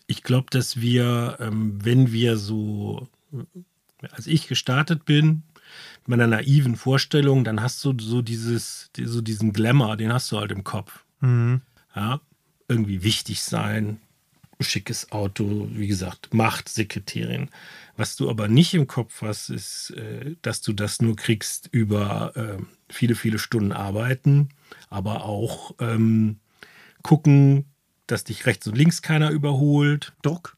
Ich 0.07 0.23
glaube, 0.23 0.47
dass 0.51 0.79
wir, 0.79 1.37
ähm, 1.39 1.83
wenn 1.83 2.11
wir 2.11 2.37
so, 2.37 3.07
als 4.11 4.27
ich 4.27 4.47
gestartet 4.47 5.05
bin, 5.05 5.43
mit 6.01 6.09
meiner 6.09 6.27
naiven 6.27 6.75
Vorstellung, 6.75 7.43
dann 7.43 7.61
hast 7.61 7.83
du 7.83 7.95
so 7.99 8.21
dieses, 8.21 8.91
so 8.95 9.21
diesen 9.21 9.53
Glamour, 9.53 9.97
den 9.97 10.13
hast 10.13 10.31
du 10.31 10.37
halt 10.37 10.51
im 10.51 10.63
Kopf. 10.63 11.03
Mhm. 11.21 11.61
Ja, 11.95 12.19
irgendwie 12.73 13.03
wichtig 13.03 13.41
sein, 13.41 13.99
schickes 14.59 15.11
Auto, 15.11 15.67
wie 15.71 15.87
gesagt, 15.87 16.33
Macht, 16.33 16.69
Sekretärin. 16.69 17.49
Was 17.95 18.15
du 18.15 18.29
aber 18.29 18.47
nicht 18.47 18.73
im 18.73 18.87
Kopf 18.87 19.21
hast, 19.21 19.49
ist, 19.49 19.91
äh, 19.91 20.35
dass 20.41 20.61
du 20.61 20.73
das 20.73 21.01
nur 21.01 21.15
kriegst 21.15 21.69
über 21.71 22.33
äh, 22.35 22.57
viele, 22.89 23.15
viele 23.15 23.39
Stunden 23.39 23.71
arbeiten, 23.71 24.49
aber 24.89 25.25
auch 25.25 25.75
ähm, 25.79 26.39
gucken, 27.03 27.65
dass 28.07 28.23
dich 28.23 28.45
rechts 28.45 28.67
und 28.67 28.77
links 28.77 29.01
keiner 29.01 29.29
überholt. 29.29 30.13
Druck. 30.21 30.57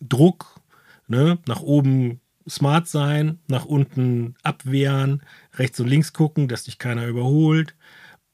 Druck, 0.00 0.60
ne? 1.08 1.38
nach 1.46 1.60
oben 1.60 2.20
smart 2.48 2.88
sein, 2.88 3.40
nach 3.48 3.64
unten 3.64 4.34
abwehren, 4.42 5.22
rechts 5.54 5.80
und 5.80 5.88
links 5.88 6.12
gucken, 6.12 6.48
dass 6.48 6.64
dich 6.64 6.78
keiner 6.78 7.06
überholt. 7.06 7.74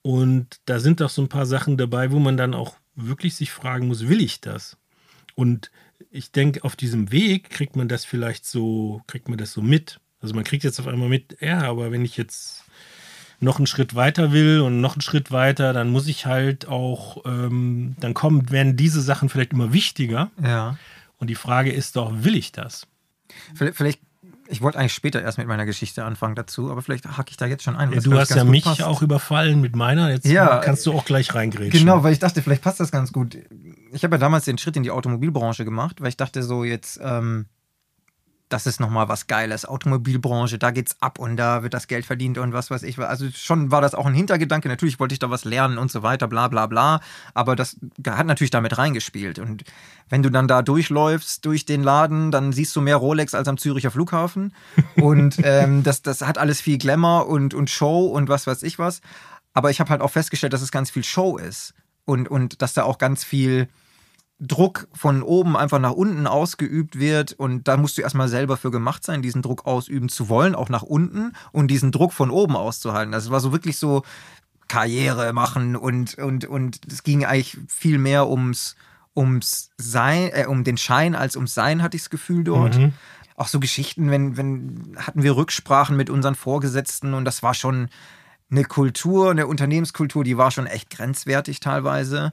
Und 0.02 0.60
da 0.66 0.80
sind 0.80 1.00
doch 1.00 1.10
so 1.10 1.22
ein 1.22 1.28
paar 1.28 1.46
Sachen 1.46 1.76
dabei, 1.76 2.10
wo 2.10 2.18
man 2.18 2.36
dann 2.36 2.54
auch 2.54 2.76
wirklich 2.94 3.34
sich 3.34 3.50
fragen 3.50 3.88
muss, 3.88 4.08
will 4.08 4.20
ich 4.20 4.40
das? 4.40 4.76
Und 5.34 5.70
ich 6.10 6.32
denke, 6.32 6.64
auf 6.64 6.76
diesem 6.76 7.10
Weg 7.12 7.50
kriegt 7.50 7.76
man 7.76 7.88
das 7.88 8.04
vielleicht 8.04 8.44
so, 8.44 9.02
kriegt 9.06 9.28
man 9.28 9.38
das 9.38 9.52
so 9.52 9.62
mit. 9.62 10.00
Also 10.20 10.34
man 10.34 10.44
kriegt 10.44 10.64
jetzt 10.64 10.78
auf 10.78 10.86
einmal 10.86 11.08
mit, 11.08 11.38
ja, 11.40 11.62
aber 11.62 11.90
wenn 11.90 12.04
ich 12.04 12.16
jetzt 12.16 12.64
noch 13.40 13.56
einen 13.58 13.66
Schritt 13.66 13.94
weiter 13.94 14.32
will 14.32 14.60
und 14.60 14.80
noch 14.80 14.94
einen 14.94 15.00
Schritt 15.00 15.32
weiter, 15.32 15.72
dann 15.72 15.90
muss 15.90 16.06
ich 16.06 16.26
halt 16.26 16.68
auch, 16.68 17.24
ähm, 17.26 17.96
dann 17.98 18.14
kommen, 18.14 18.50
werden 18.50 18.76
diese 18.76 19.00
Sachen 19.00 19.28
vielleicht 19.28 19.52
immer 19.52 19.72
wichtiger. 19.72 20.30
Ja. 20.42 20.78
Und 21.18 21.28
die 21.28 21.34
Frage 21.34 21.72
ist 21.72 21.96
doch, 21.96 22.12
will 22.24 22.36
ich 22.36 22.52
das? 22.52 22.86
Vielleicht, 23.54 24.00
ich 24.52 24.60
wollte 24.60 24.78
eigentlich 24.78 24.92
später 24.92 25.22
erst 25.22 25.38
mit 25.38 25.46
meiner 25.48 25.64
Geschichte 25.64 26.04
anfangen 26.04 26.34
dazu, 26.34 26.70
aber 26.70 26.82
vielleicht 26.82 27.06
hacke 27.06 27.30
ich 27.30 27.38
da 27.38 27.46
jetzt 27.46 27.62
schon 27.62 27.74
ein. 27.74 27.90
Ja, 27.90 28.00
du 28.00 28.18
hast 28.18 28.34
ja 28.34 28.44
mich 28.44 28.64
passt. 28.64 28.82
auch 28.82 29.00
überfallen 29.00 29.62
mit 29.62 29.74
meiner, 29.74 30.10
jetzt 30.10 30.26
ja, 30.26 30.58
kannst 30.58 30.84
du 30.84 30.92
auch 30.92 31.06
gleich 31.06 31.34
reingrätschen. 31.34 31.80
Genau, 31.80 32.02
weil 32.02 32.12
ich 32.12 32.18
dachte, 32.18 32.42
vielleicht 32.42 32.62
passt 32.62 32.78
das 32.78 32.92
ganz 32.92 33.12
gut. 33.12 33.38
Ich 33.92 34.04
habe 34.04 34.16
ja 34.16 34.18
damals 34.18 34.44
den 34.44 34.58
Schritt 34.58 34.76
in 34.76 34.82
die 34.82 34.90
Automobilbranche 34.90 35.64
gemacht, 35.64 36.02
weil 36.02 36.08
ich 36.08 36.18
dachte 36.18 36.42
so 36.42 36.64
jetzt, 36.64 37.00
ähm, 37.02 37.46
das 38.52 38.66
ist 38.66 38.80
nochmal 38.80 39.08
was 39.08 39.26
Geiles. 39.26 39.64
Automobilbranche, 39.64 40.58
da 40.58 40.70
geht's 40.70 40.96
ab 41.00 41.18
und 41.18 41.36
da 41.36 41.62
wird 41.62 41.72
das 41.72 41.86
Geld 41.86 42.04
verdient 42.04 42.36
und 42.38 42.52
was 42.52 42.70
weiß 42.70 42.82
ich. 42.82 42.98
Also 42.98 43.28
schon 43.34 43.70
war 43.70 43.80
das 43.80 43.94
auch 43.94 44.06
ein 44.06 44.14
Hintergedanke. 44.14 44.68
Natürlich 44.68 45.00
wollte 45.00 45.14
ich 45.14 45.18
da 45.18 45.30
was 45.30 45.44
lernen 45.44 45.78
und 45.78 45.90
so 45.90 46.02
weiter, 46.02 46.28
bla 46.28 46.48
bla 46.48 46.66
bla. 46.66 47.00
Aber 47.34 47.56
das 47.56 47.76
hat 48.06 48.26
natürlich 48.26 48.50
damit 48.50 48.76
reingespielt. 48.76 49.38
Und 49.38 49.64
wenn 50.10 50.22
du 50.22 50.30
dann 50.30 50.48
da 50.48 50.60
durchläufst 50.62 51.44
durch 51.46 51.64
den 51.64 51.82
Laden, 51.82 52.30
dann 52.30 52.52
siehst 52.52 52.76
du 52.76 52.82
mehr 52.82 52.96
Rolex 52.96 53.34
als 53.34 53.48
am 53.48 53.56
Züricher 53.56 53.90
Flughafen. 53.90 54.54
Und 54.96 55.36
ähm, 55.42 55.82
das, 55.82 56.02
das 56.02 56.20
hat 56.20 56.36
alles 56.36 56.60
viel 56.60 56.76
Glamour 56.78 57.28
und, 57.28 57.54
und 57.54 57.70
Show 57.70 58.06
und 58.06 58.28
was 58.28 58.46
weiß 58.46 58.62
ich 58.64 58.78
was. 58.78 59.00
Aber 59.54 59.70
ich 59.70 59.80
habe 59.80 59.90
halt 59.90 60.02
auch 60.02 60.10
festgestellt, 60.10 60.52
dass 60.52 60.62
es 60.62 60.70
ganz 60.70 60.90
viel 60.90 61.04
Show 61.04 61.38
ist. 61.38 61.74
Und, 62.04 62.28
und 62.28 62.60
dass 62.60 62.74
da 62.74 62.82
auch 62.82 62.98
ganz 62.98 63.24
viel 63.24 63.68
Druck 64.42 64.88
von 64.92 65.22
oben 65.22 65.56
einfach 65.56 65.78
nach 65.78 65.92
unten 65.92 66.26
ausgeübt 66.26 66.98
wird 66.98 67.32
und 67.32 67.68
da 67.68 67.76
musst 67.76 67.96
du 67.96 68.02
erstmal 68.02 68.28
selber 68.28 68.56
für 68.56 68.72
gemacht 68.72 69.04
sein, 69.04 69.22
diesen 69.22 69.40
Druck 69.40 69.66
ausüben 69.66 70.08
zu 70.08 70.28
wollen, 70.28 70.56
auch 70.56 70.68
nach 70.68 70.82
unten 70.82 71.32
und 71.52 71.68
diesen 71.68 71.92
Druck 71.92 72.12
von 72.12 72.30
oben 72.30 72.56
auszuhalten. 72.56 73.12
Das 73.12 73.30
war 73.30 73.38
so 73.38 73.52
wirklich 73.52 73.78
so 73.78 74.02
Karriere 74.66 75.32
machen 75.32 75.76
und 75.76 76.18
und 76.18 76.44
und 76.46 76.80
es 76.90 77.04
ging 77.04 77.24
eigentlich 77.24 77.56
viel 77.68 77.98
mehr 77.98 78.28
ums 78.28 78.74
ums 79.14 79.70
Sein, 79.76 80.30
äh, 80.32 80.46
um 80.46 80.64
den 80.64 80.76
Schein 80.76 81.14
als 81.14 81.36
ums 81.36 81.54
Sein 81.54 81.82
hatte 81.82 81.96
ich 81.96 82.02
das 82.02 82.10
Gefühl 82.10 82.42
dort. 82.42 82.76
Mhm. 82.76 82.94
Auch 83.36 83.48
so 83.48 83.60
Geschichten, 83.60 84.10
wenn 84.10 84.36
wenn 84.36 84.96
hatten 84.96 85.22
wir 85.22 85.36
Rücksprachen 85.36 85.96
mit 85.96 86.10
unseren 86.10 86.34
Vorgesetzten 86.34 87.14
und 87.14 87.24
das 87.24 87.44
war 87.44 87.54
schon 87.54 87.90
eine 88.50 88.64
Kultur, 88.64 89.30
eine 89.30 89.46
Unternehmenskultur, 89.46 90.24
die 90.24 90.36
war 90.36 90.50
schon 90.50 90.66
echt 90.66 90.90
grenzwertig 90.90 91.60
teilweise 91.60 92.32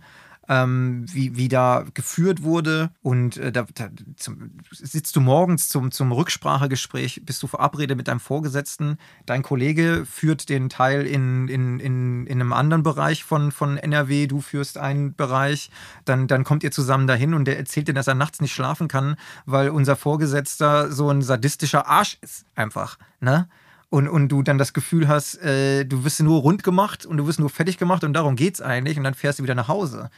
ähm, 0.50 1.06
wie, 1.13 1.38
wie 1.38 1.48
da 1.48 1.86
geführt 1.94 2.41
wurde. 2.41 2.89
Und 3.01 3.38
äh, 3.38 3.51
da, 3.51 3.65
da 3.74 3.89
zum, 4.18 4.51
sitzt 4.72 5.15
du 5.15 5.22
morgens 5.22 5.70
zum, 5.70 5.91
zum 5.91 6.12
Rücksprachegespräch, 6.12 7.22
bist 7.24 7.41
du 7.44 7.48
verabredet 7.48 7.96
mit 7.96 8.08
deinem 8.08 8.20
Vorgesetzten. 8.20 8.98
Dein 9.27 9.44
Kollege 9.44 10.06
führt 10.10 10.50
den 10.50 10.70
Teil 10.70 11.06
in, 11.06 11.48
in, 11.48 11.79
in, 11.79 12.25
in 12.25 12.41
einem 12.41 12.51
anderen 12.51 12.82
Bereich 12.82 13.24
von, 13.24 13.51
von 13.51 13.77
NRW, 13.77 14.25
du 14.25 14.41
führst 14.41 14.79
einen 14.79 15.15
Bereich. 15.15 15.70
Dann, 16.03 16.27
dann 16.27 16.44
kommt 16.44 16.63
ihr 16.63 16.72
zusammen 16.72 17.06
dahin 17.06 17.36
und 17.36 17.46
der 17.46 17.58
erzählt 17.58 17.88
dir, 17.88 17.94
dass 17.94 18.08
er 18.08 18.15
nachts 18.15 18.41
nicht 18.41 18.53
schlafen 18.53 18.88
kann, 18.88 19.15
weil 19.46 19.70
unser 19.70 19.96
Vorgesetzter 19.96 20.91
so 20.91 21.10
ein 21.10 21.22
sadistischer 21.22 21.88
Arsch 21.88 22.18
ist. 22.22 22.46
Einfach. 22.56 22.98
Ne? 23.22 23.48
und, 23.89 24.08
und 24.08 24.29
du 24.29 24.44
dann 24.44 24.58
das 24.58 24.74
Gefühl 24.74 25.08
hast, 25.08 25.41
äh, 25.41 25.84
du 25.84 26.03
wirst 26.03 26.22
nur 26.22 26.41
rund 26.41 26.63
gemacht 26.63 27.06
und 27.06 27.18
du 27.18 27.27
wirst 27.27 27.39
nur 27.39 27.50
fertig 27.50 27.77
gemacht 27.77 28.03
und 28.03 28.13
darum 28.13 28.36
geht 28.36 28.56
es 28.56 28.62
eigentlich 28.62 28.98
und 28.98 29.03
dann 29.03 29.15
fährst 29.15 29.39
du 29.39 29.44
wieder 29.44 29.56
nach 29.56 29.68
Hause. 29.68 30.10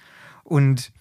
Und 0.44 0.92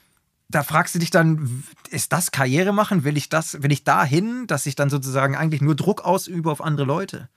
da 0.49 0.63
fragst 0.63 0.95
du 0.95 0.99
dich 0.99 1.11
dann, 1.11 1.63
ist 1.91 2.13
das 2.13 2.33
Karriere 2.33 2.73
machen? 2.73 3.05
Will 3.05 3.17
ich 3.17 3.29
das, 3.29 3.63
will 3.63 3.73
ich 3.73 3.85
dahin, 3.85 4.47
dass 4.47 4.67
ich 4.67 4.75
dann 4.75 4.91
sozusagen 4.91 5.37
eigentlich 5.37 5.63
nur 5.63 5.77
Druck 5.77 6.05
ausübe 6.05 6.51
auf 6.51 6.61
andere 6.61 6.87
Leute? 6.87 7.29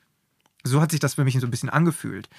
So 0.63 0.81
hat 0.81 0.91
sich 0.91 0.99
das 0.99 1.15
für 1.15 1.23
mich 1.23 1.39
so 1.39 1.45
ein 1.45 1.51
bisschen 1.51 1.69
angefühlt. 1.69 2.29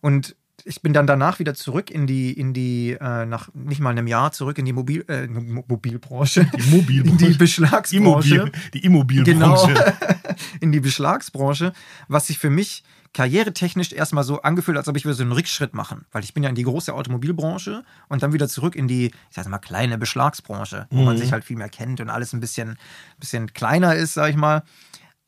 Und 0.00 0.34
ich 0.64 0.82
bin 0.82 0.92
dann 0.92 1.06
danach 1.06 1.38
wieder 1.38 1.54
zurück 1.54 1.90
in 1.90 2.06
die, 2.06 2.32
in 2.32 2.52
die, 2.52 2.96
äh, 3.00 3.26
nach 3.26 3.48
nicht 3.54 3.80
mal 3.80 3.90
einem 3.90 4.06
Jahr 4.06 4.32
zurück 4.32 4.58
in 4.58 4.64
die 4.64 4.72
Mobil, 4.72 5.04
äh, 5.08 5.26
Mobilbranche. 5.26 6.44
Die 6.56 6.70
Mobilbranche. 6.70 7.24
In 7.24 7.32
die 7.32 7.38
Beschlagsbranche. 7.38 8.34
Immobil, 8.34 8.52
die 8.74 8.84
Immobilbranche. 8.84 9.74
Genau. 9.74 9.92
in 10.60 10.72
die 10.72 10.80
Beschlagsbranche, 10.80 11.72
was 12.08 12.26
sich 12.26 12.38
für 12.38 12.50
mich 12.50 12.82
karrieretechnisch 13.14 13.92
erstmal 13.92 14.24
so 14.24 14.42
angefühlt, 14.42 14.76
als 14.76 14.88
ob 14.88 14.96
ich 14.96 15.04
wieder 15.04 15.14
so 15.14 15.22
einen 15.22 15.32
Rückschritt 15.32 15.74
machen. 15.74 16.04
Weil 16.12 16.24
ich 16.24 16.34
bin 16.34 16.42
ja 16.42 16.48
in 16.48 16.54
die 16.54 16.64
große 16.64 16.92
Automobilbranche 16.92 17.84
und 18.08 18.22
dann 18.22 18.32
wieder 18.32 18.48
zurück 18.48 18.76
in 18.76 18.88
die, 18.88 19.06
ich 19.06 19.12
sag 19.30 19.48
mal, 19.48 19.58
kleine 19.58 19.98
Beschlagsbranche, 19.98 20.86
wo 20.90 20.98
mhm. 20.98 21.04
man 21.04 21.18
sich 21.18 21.32
halt 21.32 21.44
viel 21.44 21.56
mehr 21.56 21.68
kennt 21.68 22.00
und 22.00 22.10
alles 22.10 22.32
ein 22.32 22.40
bisschen, 22.40 22.78
bisschen 23.18 23.52
kleiner 23.52 23.94
ist, 23.94 24.14
sag 24.14 24.30
ich 24.30 24.36
mal. 24.36 24.62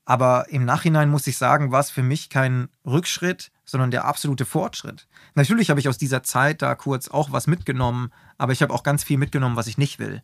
Aber 0.05 0.47
im 0.49 0.65
Nachhinein 0.65 1.11
muss 1.11 1.27
ich 1.27 1.37
sagen, 1.37 1.73
war 1.73 1.81
es 1.81 1.91
für 1.91 2.03
mich 2.03 2.31
kein 2.31 2.69
Rückschritt, 2.85 3.51
sondern 3.65 3.91
der 3.91 4.05
absolute 4.05 4.45
Fortschritt. 4.45 5.07
Natürlich 5.35 5.71
habe 5.71 5.79
ich 5.79 5.89
aus 5.89 5.99
dieser 5.99 6.23
Zeit 6.23 6.63
da 6.63 6.75
kurz 6.75 7.09
auch 7.09 7.33
was 7.33 7.47
mitgenommen, 7.47 8.13
aber 8.37 8.53
ich 8.53 8.63
habe 8.63 8.75
auch 8.75 8.83
ganz 8.83 9.05
viel 9.05 9.19
mitgenommen, 9.19 9.57
was 9.57 9.69
ich 9.69 9.79
nicht 9.79 9.99
will. 9.99 10.23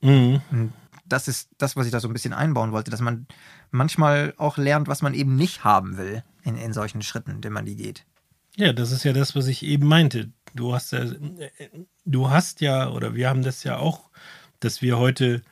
Mhm. 0.00 0.40
Das 1.04 1.28
ist 1.28 1.50
das, 1.58 1.76
was 1.76 1.86
ich 1.86 1.92
da 1.92 2.00
so 2.00 2.08
ein 2.08 2.12
bisschen 2.12 2.32
einbauen 2.32 2.72
wollte, 2.72 2.90
dass 2.90 3.00
man 3.00 3.26
manchmal 3.70 4.34
auch 4.38 4.56
lernt, 4.56 4.88
was 4.88 5.02
man 5.02 5.14
eben 5.14 5.36
nicht 5.36 5.64
haben 5.64 5.96
will 5.98 6.22
in, 6.42 6.56
in 6.56 6.72
solchen 6.72 7.02
Schritten, 7.02 7.40
denen 7.40 7.54
man 7.54 7.66
die 7.66 7.76
geht. 7.76 8.06
Ja, 8.56 8.72
das 8.72 8.90
ist 8.90 9.04
ja 9.04 9.12
das, 9.12 9.36
was 9.36 9.46
ich 9.48 9.62
eben 9.62 9.86
meinte. 9.86 10.30
Du 10.54 10.74
hast 10.74 10.92
ja, 10.92 11.04
du 12.06 12.30
hast 12.30 12.62
ja, 12.62 12.88
oder 12.88 13.14
wir 13.14 13.28
haben 13.28 13.42
das 13.42 13.62
ja 13.64 13.76
auch, 13.76 14.10
dass 14.60 14.80
wir 14.80 14.98
heute 14.98 15.42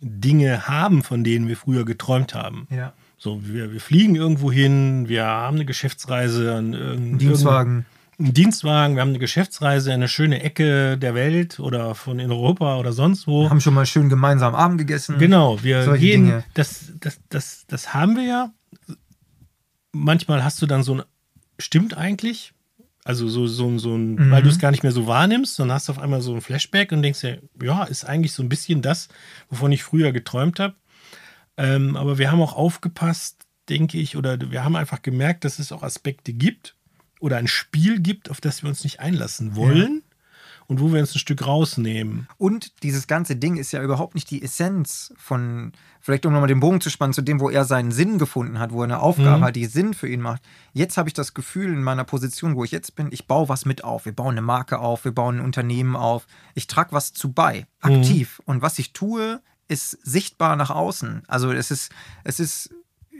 Dinge 0.00 0.66
haben, 0.66 1.02
von 1.02 1.24
denen 1.24 1.48
wir 1.48 1.56
früher 1.56 1.84
geträumt 1.84 2.34
haben. 2.34 2.66
Ja. 2.70 2.94
So, 3.18 3.40
wir, 3.44 3.72
wir 3.72 3.80
fliegen 3.80 4.14
irgendwo 4.14 4.50
hin, 4.52 5.08
wir 5.08 5.26
haben 5.26 5.56
eine 5.56 5.64
Geschäftsreise 5.64 6.54
an 6.54 6.72
irgendeinem 6.72 7.18
Dienstwagen. 7.18 7.86
Ein 8.20 8.34
Dienstwagen, 8.34 8.96
wir 8.96 9.02
haben 9.02 9.10
eine 9.10 9.18
Geschäftsreise 9.18 9.90
in 9.90 9.96
eine 9.96 10.08
schöne 10.08 10.42
Ecke 10.42 10.98
der 10.98 11.14
Welt 11.14 11.60
oder 11.60 11.94
von 11.94 12.18
in 12.18 12.32
Europa 12.32 12.78
oder 12.78 12.92
sonst 12.92 13.26
wo. 13.26 13.42
Wir 13.42 13.50
haben 13.50 13.60
schon 13.60 13.74
mal 13.74 13.86
schön 13.86 14.08
gemeinsam 14.08 14.54
Abend 14.54 14.78
gegessen. 14.78 15.18
Genau, 15.18 15.62
wir 15.62 15.84
gehen, 15.96 16.26
Dinge. 16.26 16.44
Das, 16.54 16.92
das, 17.00 17.20
das, 17.28 17.64
das 17.68 17.94
haben 17.94 18.16
wir 18.16 18.24
ja 18.24 18.50
manchmal 19.92 20.44
hast 20.44 20.60
du 20.62 20.66
dann 20.66 20.82
so 20.82 20.94
ein, 20.94 21.02
stimmt 21.58 21.96
eigentlich? 21.96 22.52
Also 23.04 23.28
so, 23.28 23.46
so, 23.46 23.78
so 23.78 23.94
ein, 23.94 24.14
mhm. 24.16 24.30
weil 24.30 24.42
du 24.42 24.48
es 24.48 24.58
gar 24.58 24.70
nicht 24.70 24.82
mehr 24.82 24.92
so 24.92 25.06
wahrnimmst, 25.06 25.58
dann 25.58 25.72
hast 25.72 25.88
du 25.88 25.92
auf 25.92 25.98
einmal 25.98 26.20
so 26.20 26.34
ein 26.34 26.40
Flashback 26.40 26.92
und 26.92 27.02
denkst 27.02 27.20
dir, 27.20 27.40
ja, 27.62 27.84
ist 27.84 28.04
eigentlich 28.04 28.32
so 28.32 28.42
ein 28.42 28.48
bisschen 28.48 28.82
das, 28.82 29.08
wovon 29.48 29.72
ich 29.72 29.82
früher 29.82 30.12
geträumt 30.12 30.60
habe. 30.60 30.74
Ähm, 31.58 31.96
aber 31.96 32.16
wir 32.16 32.30
haben 32.30 32.40
auch 32.40 32.54
aufgepasst, 32.54 33.46
denke 33.68 33.98
ich, 33.98 34.16
oder 34.16 34.50
wir 34.50 34.64
haben 34.64 34.76
einfach 34.76 35.02
gemerkt, 35.02 35.44
dass 35.44 35.58
es 35.58 35.72
auch 35.72 35.82
Aspekte 35.82 36.32
gibt 36.32 36.76
oder 37.20 37.36
ein 37.36 37.48
Spiel 37.48 38.00
gibt, 38.00 38.30
auf 38.30 38.40
das 38.40 38.62
wir 38.62 38.70
uns 38.70 38.84
nicht 38.84 39.00
einlassen 39.00 39.56
wollen. 39.56 39.96
Ja 39.96 40.08
und 40.68 40.80
wo 40.80 40.92
wir 40.92 41.00
uns 41.00 41.14
ein 41.14 41.18
Stück 41.18 41.46
rausnehmen. 41.46 42.28
Und 42.36 42.82
dieses 42.82 43.06
ganze 43.06 43.36
Ding 43.36 43.56
ist 43.56 43.72
ja 43.72 43.82
überhaupt 43.82 44.14
nicht 44.14 44.30
die 44.30 44.42
Essenz 44.42 45.14
von, 45.16 45.72
vielleicht 46.00 46.26
um 46.26 46.32
nochmal 46.32 46.48
den 46.48 46.60
Bogen 46.60 46.82
zu 46.82 46.90
spannen, 46.90 47.14
zu 47.14 47.22
dem, 47.22 47.40
wo 47.40 47.48
er 47.48 47.64
seinen 47.64 47.90
Sinn 47.90 48.18
gefunden 48.18 48.58
hat, 48.58 48.70
wo 48.70 48.80
er 48.80 48.84
eine 48.84 49.00
Aufgabe 49.00 49.38
mhm. 49.38 49.44
hat, 49.44 49.56
die 49.56 49.64
Sinn 49.64 49.94
für 49.94 50.08
ihn 50.08 50.20
macht. 50.20 50.42
Jetzt 50.74 50.98
habe 50.98 51.08
ich 51.08 51.14
das 51.14 51.32
Gefühl 51.32 51.72
in 51.72 51.82
meiner 51.82 52.04
Position, 52.04 52.54
wo 52.54 52.64
ich 52.64 52.70
jetzt 52.70 52.94
bin, 52.94 53.08
ich 53.10 53.26
baue 53.26 53.48
was 53.48 53.64
mit 53.64 53.82
auf. 53.82 54.04
Wir 54.04 54.12
bauen 54.12 54.32
eine 54.32 54.42
Marke 54.42 54.78
auf, 54.78 55.06
wir 55.06 55.12
bauen 55.12 55.38
ein 55.38 55.44
Unternehmen 55.44 55.96
auf. 55.96 56.26
Ich 56.54 56.66
trage 56.66 56.92
was 56.92 57.14
zu 57.14 57.32
bei, 57.32 57.66
aktiv. 57.80 58.38
Mhm. 58.40 58.52
Und 58.52 58.62
was 58.62 58.78
ich 58.78 58.92
tue, 58.92 59.40
ist 59.68 59.90
sichtbar 60.02 60.56
nach 60.56 60.70
außen. 60.70 61.22
Also 61.28 61.52
es 61.52 61.70
ist, 61.70 61.92
es 62.24 62.40
ist 62.40 62.70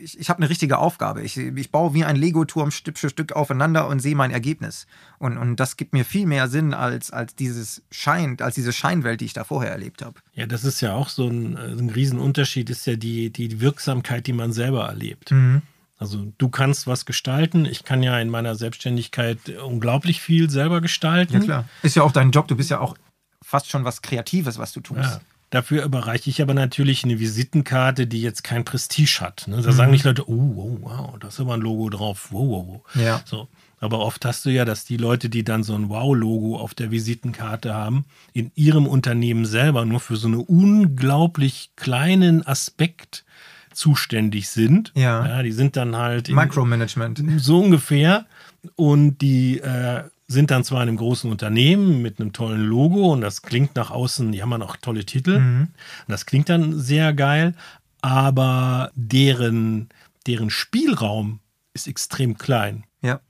ich, 0.01 0.19
ich 0.19 0.31
habe 0.31 0.39
eine 0.39 0.49
richtige 0.49 0.79
Aufgabe. 0.79 1.23
Ich, 1.23 1.37
ich 1.37 1.71
baue 1.71 1.95
wie 1.95 2.05
ein 2.05 2.17
Lego-Turm 2.17 2.71
Stück 2.71 2.99
für 2.99 3.11
Stück 3.11 3.33
aufeinander 3.33 3.89
und 3.89 4.01
sehe 4.01 4.15
mein 4.15 4.31
Ergebnis. 4.31 4.87
Und, 5.19 5.37
und 5.39 5.57
das 5.57 5.77
gibt 5.77 5.93
mir 5.93 6.05
viel 6.05 6.27
mehr 6.27 6.49
Sinn 6.49 6.75
als, 6.75 7.11
als 7.11 7.35
dieses 7.35 7.83
Schein, 7.91 8.37
als 8.41 8.55
diese 8.55 8.73
Scheinwelt, 8.73 9.21
die 9.21 9.27
ich 9.27 9.33
da 9.33 9.45
vorher 9.45 9.73
erlebt 9.73 10.05
habe. 10.05 10.21
Ja, 10.35 10.47
das 10.47 10.65
ist 10.65 10.81
ja 10.81 10.95
auch 10.95 11.09
so 11.09 11.29
ein, 11.29 11.57
ein 11.57 11.91
Riesenunterschied, 11.91 12.71
ist 12.71 12.87
ja 12.87 12.97
die, 12.97 13.31
die 13.31 13.61
Wirksamkeit, 13.61 14.27
die 14.27 14.33
man 14.33 14.53
selber 14.53 14.87
erlebt. 14.87 15.31
Mhm. 15.33 15.63
Also 15.99 16.33
du 16.39 16.49
kannst 16.49 16.87
was 16.87 17.07
gestalten. 17.07 17.65
Ich 17.65 17.85
kann 17.85 18.05
ja 18.05 18.19
in 18.21 18.29
meiner 18.29 18.55
Selbstständigkeit 18.55 19.49
unglaublich 19.61 20.21
viel 20.21 20.49
selber 20.49 20.81
gestalten. 20.81 21.35
Ja 21.35 21.41
klar. 21.41 21.69
Ist 21.83 21.97
ja 21.97 22.05
auch 22.05 22.13
dein 22.13 22.31
Job. 22.31 22.47
Du 22.47 22.57
bist 22.57 22.71
ja 22.71 22.79
auch 22.79 22.97
fast 23.43 23.69
schon 23.69 23.85
was 23.85 24.01
Kreatives, 24.01 24.59
was 24.59 24.73
du 24.73 24.81
tust. 24.81 25.01
Ja. 25.01 25.21
Dafür 25.51 25.85
überreiche 25.85 26.29
ich 26.29 26.43
aber 26.43 26.53
natürlich 26.53 27.05
eine 27.05 27.19
Visitenkarte, 27.19 28.07
die 28.07 28.21
jetzt 28.21 28.45
kein 28.45 28.65
Prestige 28.65 29.21
hat. 29.21 29.47
Ne? 29.49 29.63
Da 29.63 29.71
mhm. 29.71 29.75
sagen 29.75 29.91
nicht 29.93 30.05
Leute, 30.05 30.29
oh, 30.29 30.35
oh, 30.35 30.79
wow, 30.83 31.19
da 31.19 31.29
ist 31.29 31.41
aber 31.41 31.55
ein 31.55 31.61
Logo 31.61 31.89
drauf. 31.89 32.29
Wow, 32.31 32.49
wow, 32.49 32.67
wow. 32.67 33.03
Ja. 33.03 33.23
So. 33.25 33.49
Aber 33.81 34.01
oft 34.01 34.25
hast 34.25 34.45
du 34.45 34.51
ja, 34.51 34.65
dass 34.65 34.85
die 34.85 34.97
Leute, 34.97 35.29
die 35.29 35.45
dann 35.45 35.63
so 35.63 35.75
ein 35.75 35.89
Wow-Logo 35.89 36.59
auf 36.59 36.75
der 36.75 36.91
Visitenkarte 36.91 37.75
haben, 37.75 38.05
in 38.33 38.51
ihrem 38.57 38.87
Unternehmen 38.87 39.45
selber 39.45 39.85
nur 39.85 40.01
für 40.01 40.17
so 40.17 40.27
einen 40.27 40.41
unglaublich 40.41 41.71
kleinen 41.77 42.47
Aspekt 42.47 43.25
zuständig 43.73 44.49
sind. 44.49 44.93
Ja. 44.97 45.27
ja 45.27 45.43
die 45.43 45.53
sind 45.53 45.77
dann 45.77 45.97
halt. 45.97 46.29
Micromanagement. 46.29 47.23
So 47.39 47.61
ungefähr. 47.61 48.27
Und 48.75 49.19
die 49.19 49.61
äh, 49.61 50.03
sind 50.29 50.51
dann 50.51 50.63
zwar 50.63 50.83
in 50.83 50.89
einem 50.89 50.99
großen 50.99 51.31
Unternehmen 51.31 52.03
mit 52.03 52.21
einem 52.21 52.33
tollen 52.33 52.65
Logo 52.65 53.13
und 53.13 53.23
das 53.23 53.43
klingt 53.43 53.75
nach 53.77 53.91
außen, 53.91 54.31
die 54.31 54.43
haben 54.43 54.51
dann 54.51 54.63
auch 54.63 54.77
tolle 54.77 55.05
Titel. 55.05 55.41
Mhm. 55.41 55.69
Das 56.07 56.27
klingt 56.27 56.51
dann 56.51 56.79
sehr 56.79 57.15
geil, 57.15 57.55
aber 58.03 58.93
deren, 58.95 59.89
deren 60.27 60.51
Spielraum 60.51 61.41
ist 61.73 61.89
extrem 61.89 62.37
klein. 62.37 62.85
Ja. 63.01 63.21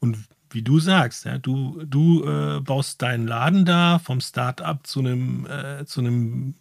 Und 0.00 0.18
wie 0.50 0.62
du 0.62 0.80
sagst, 0.80 1.24
ja, 1.24 1.38
du, 1.38 1.82
du 1.84 2.24
äh, 2.24 2.60
baust 2.60 3.02
deinen 3.02 3.26
Laden 3.26 3.64
da 3.64 3.98
vom 3.98 4.20
Start-up 4.20 4.86
zu 4.86 5.00
einem, 5.00 5.46
äh, 5.46 5.84
zu 5.84 6.00
einem 6.00 6.54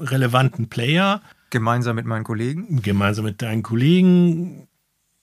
relevanten 0.00 0.68
Player. 0.68 1.22
Gemeinsam 1.50 1.96
mit 1.96 2.06
meinen 2.06 2.24
Kollegen? 2.24 2.82
Gemeinsam 2.82 3.24
mit 3.24 3.40
deinen 3.42 3.62
Kollegen. 3.62 4.67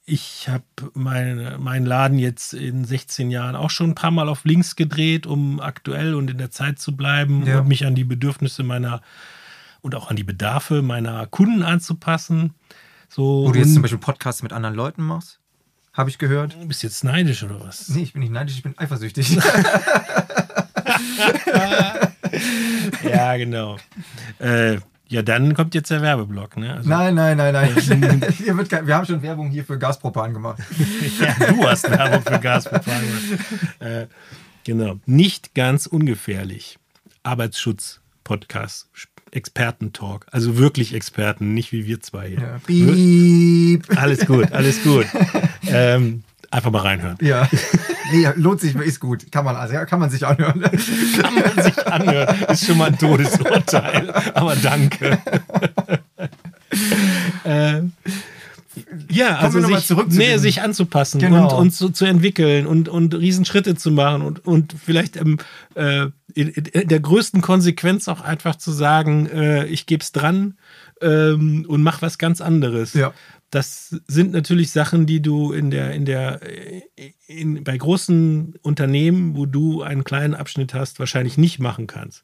Ich 0.08 0.48
habe 0.48 0.62
mein, 0.94 1.60
meinen 1.60 1.84
Laden 1.84 2.18
jetzt 2.20 2.54
in 2.54 2.84
16 2.84 3.28
Jahren 3.32 3.56
auch 3.56 3.70
schon 3.70 3.90
ein 3.90 3.94
paar 3.96 4.12
Mal 4.12 4.28
auf 4.28 4.44
links 4.44 4.76
gedreht, 4.76 5.26
um 5.26 5.58
aktuell 5.60 6.14
und 6.14 6.30
in 6.30 6.38
der 6.38 6.52
Zeit 6.52 6.78
zu 6.78 6.96
bleiben 6.96 7.44
Ja. 7.44 7.58
und 7.58 7.66
mich 7.68 7.84
an 7.84 7.96
die 7.96 8.04
Bedürfnisse 8.04 8.62
meiner 8.62 9.02
und 9.80 9.96
auch 9.96 10.08
an 10.08 10.14
die 10.14 10.22
Bedarfe 10.22 10.80
meiner 10.82 11.26
Kunden 11.26 11.64
anzupassen. 11.64 12.54
So, 13.08 13.46
Wo 13.48 13.52
du 13.52 13.58
jetzt 13.58 13.72
zum 13.74 13.82
Beispiel 13.82 13.98
Podcasts 13.98 14.44
mit 14.44 14.52
anderen 14.52 14.76
Leuten 14.76 15.02
machst? 15.02 15.40
Habe 15.92 16.08
ich 16.08 16.18
gehört. 16.18 16.54
Du 16.54 16.68
bist 16.68 16.84
jetzt 16.84 17.02
neidisch 17.02 17.42
oder 17.42 17.60
was? 17.60 17.88
Nee, 17.88 18.02
ich 18.02 18.12
bin 18.12 18.20
nicht 18.20 18.32
neidisch, 18.32 18.54
ich 18.56 18.62
bin 18.62 18.78
eifersüchtig. 18.78 19.38
Ja, 23.02 23.36
genau. 23.36 23.76
äh, 24.38 24.78
ja, 25.08 25.22
dann 25.22 25.54
kommt 25.54 25.74
jetzt 25.74 25.90
der 25.90 26.02
Werbeblock, 26.02 26.56
ne? 26.56 26.74
Also, 26.74 26.88
nein, 26.88 27.14
nein, 27.14 27.36
nein, 27.36 27.52
nein. 27.52 27.70
Hier 28.38 28.56
wird 28.56 28.68
kein, 28.68 28.86
wir 28.86 28.96
haben 28.96 29.06
schon 29.06 29.22
Werbung 29.22 29.50
hier 29.50 29.64
für 29.64 29.78
Gaspropan 29.78 30.32
gemacht. 30.32 30.58
Ja, 31.20 31.52
du 31.52 31.68
hast 31.68 31.88
Werbung 31.88 32.22
für 32.22 32.40
Gaspropan 32.40 33.00
gemacht. 33.00 33.80
Äh, 33.80 34.06
genau. 34.64 34.98
Nicht 35.06 35.54
ganz 35.54 35.86
ungefährlich. 35.86 36.78
Arbeitsschutz-Podcast. 37.22 38.88
Expertentalk. 39.30 40.26
Also 40.30 40.56
wirklich 40.56 40.94
Experten, 40.94 41.54
nicht 41.54 41.72
wie 41.72 41.86
wir 41.86 42.00
zwei 42.00 42.28
hier. 42.28 42.40
Ja. 42.40 42.58
Piep. 42.66 43.84
Alles 43.96 44.26
gut, 44.26 44.50
alles 44.52 44.82
gut. 44.82 45.06
ähm, 45.66 46.22
einfach 46.50 46.70
mal 46.70 46.82
reinhören. 46.82 47.18
Ja. 47.20 47.48
Nee, 48.12 48.28
lohnt 48.36 48.60
sich, 48.60 48.74
ist 48.74 49.00
gut. 49.00 49.30
Kann 49.32 49.44
man, 49.44 49.56
also, 49.56 49.74
kann 49.86 50.00
man 50.00 50.10
sich 50.10 50.26
anhören. 50.26 50.62
Kann 50.62 51.34
man 51.34 51.64
sich 51.64 51.86
anhören. 51.86 52.36
Ist 52.48 52.66
schon 52.66 52.78
mal 52.78 52.88
ein 52.88 52.98
Todesurteil. 52.98 54.10
Aber 54.34 54.56
danke. 54.56 55.18
ähm, 57.44 57.92
ja, 59.10 59.36
also 59.36 59.60
sich, 59.60 59.86
zurück 59.86 60.10
zu 60.10 60.18
nee, 60.18 60.36
sich 60.36 60.62
anzupassen 60.62 61.20
Genau. 61.20 61.48
und, 61.48 61.66
und 61.66 61.74
so 61.74 61.88
zu 61.88 62.04
entwickeln 62.04 62.66
und, 62.66 62.88
und 62.88 63.14
Riesenschritte 63.14 63.74
zu 63.74 63.90
machen 63.90 64.22
und, 64.22 64.46
und 64.46 64.74
vielleicht 64.84 65.16
ähm, 65.16 65.38
äh, 65.74 66.06
in, 66.34 66.48
in 66.48 66.88
der 66.88 67.00
größten 67.00 67.40
Konsequenz 67.40 68.08
auch 68.08 68.20
einfach 68.20 68.56
zu 68.56 68.70
sagen, 68.72 69.26
äh, 69.26 69.64
ich 69.66 69.86
gebe 69.86 70.02
es 70.02 70.12
dran 70.12 70.56
ähm, 71.00 71.64
und 71.68 71.82
mach 71.82 72.02
was 72.02 72.18
ganz 72.18 72.40
anderes. 72.40 72.94
Ja. 72.94 73.12
Das 73.56 73.96
sind 74.06 74.32
natürlich 74.32 74.70
Sachen, 74.70 75.06
die 75.06 75.22
du 75.22 75.50
in 75.52 75.70
der, 75.70 75.92
in 75.92 76.04
der, 76.04 76.40
in, 77.26 77.64
bei 77.64 77.78
großen 77.78 78.56
Unternehmen, 78.60 79.34
wo 79.34 79.46
du 79.46 79.80
einen 79.80 80.04
kleinen 80.04 80.34
Abschnitt 80.34 80.74
hast, 80.74 80.98
wahrscheinlich 80.98 81.38
nicht 81.38 81.58
machen 81.58 81.86
kannst. 81.86 82.22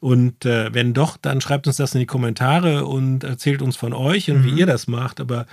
Und 0.00 0.44
äh, 0.44 0.74
wenn 0.74 0.92
doch, 0.92 1.16
dann 1.16 1.40
schreibt 1.40 1.66
uns 1.66 1.78
das 1.78 1.94
in 1.94 2.00
die 2.00 2.06
Kommentare 2.06 2.84
und 2.84 3.24
erzählt 3.24 3.62
uns 3.62 3.74
von 3.76 3.94
euch 3.94 4.30
und 4.30 4.44
wie 4.44 4.50
ihr 4.50 4.66
das 4.66 4.86
macht. 4.86 5.18
Aber 5.18 5.46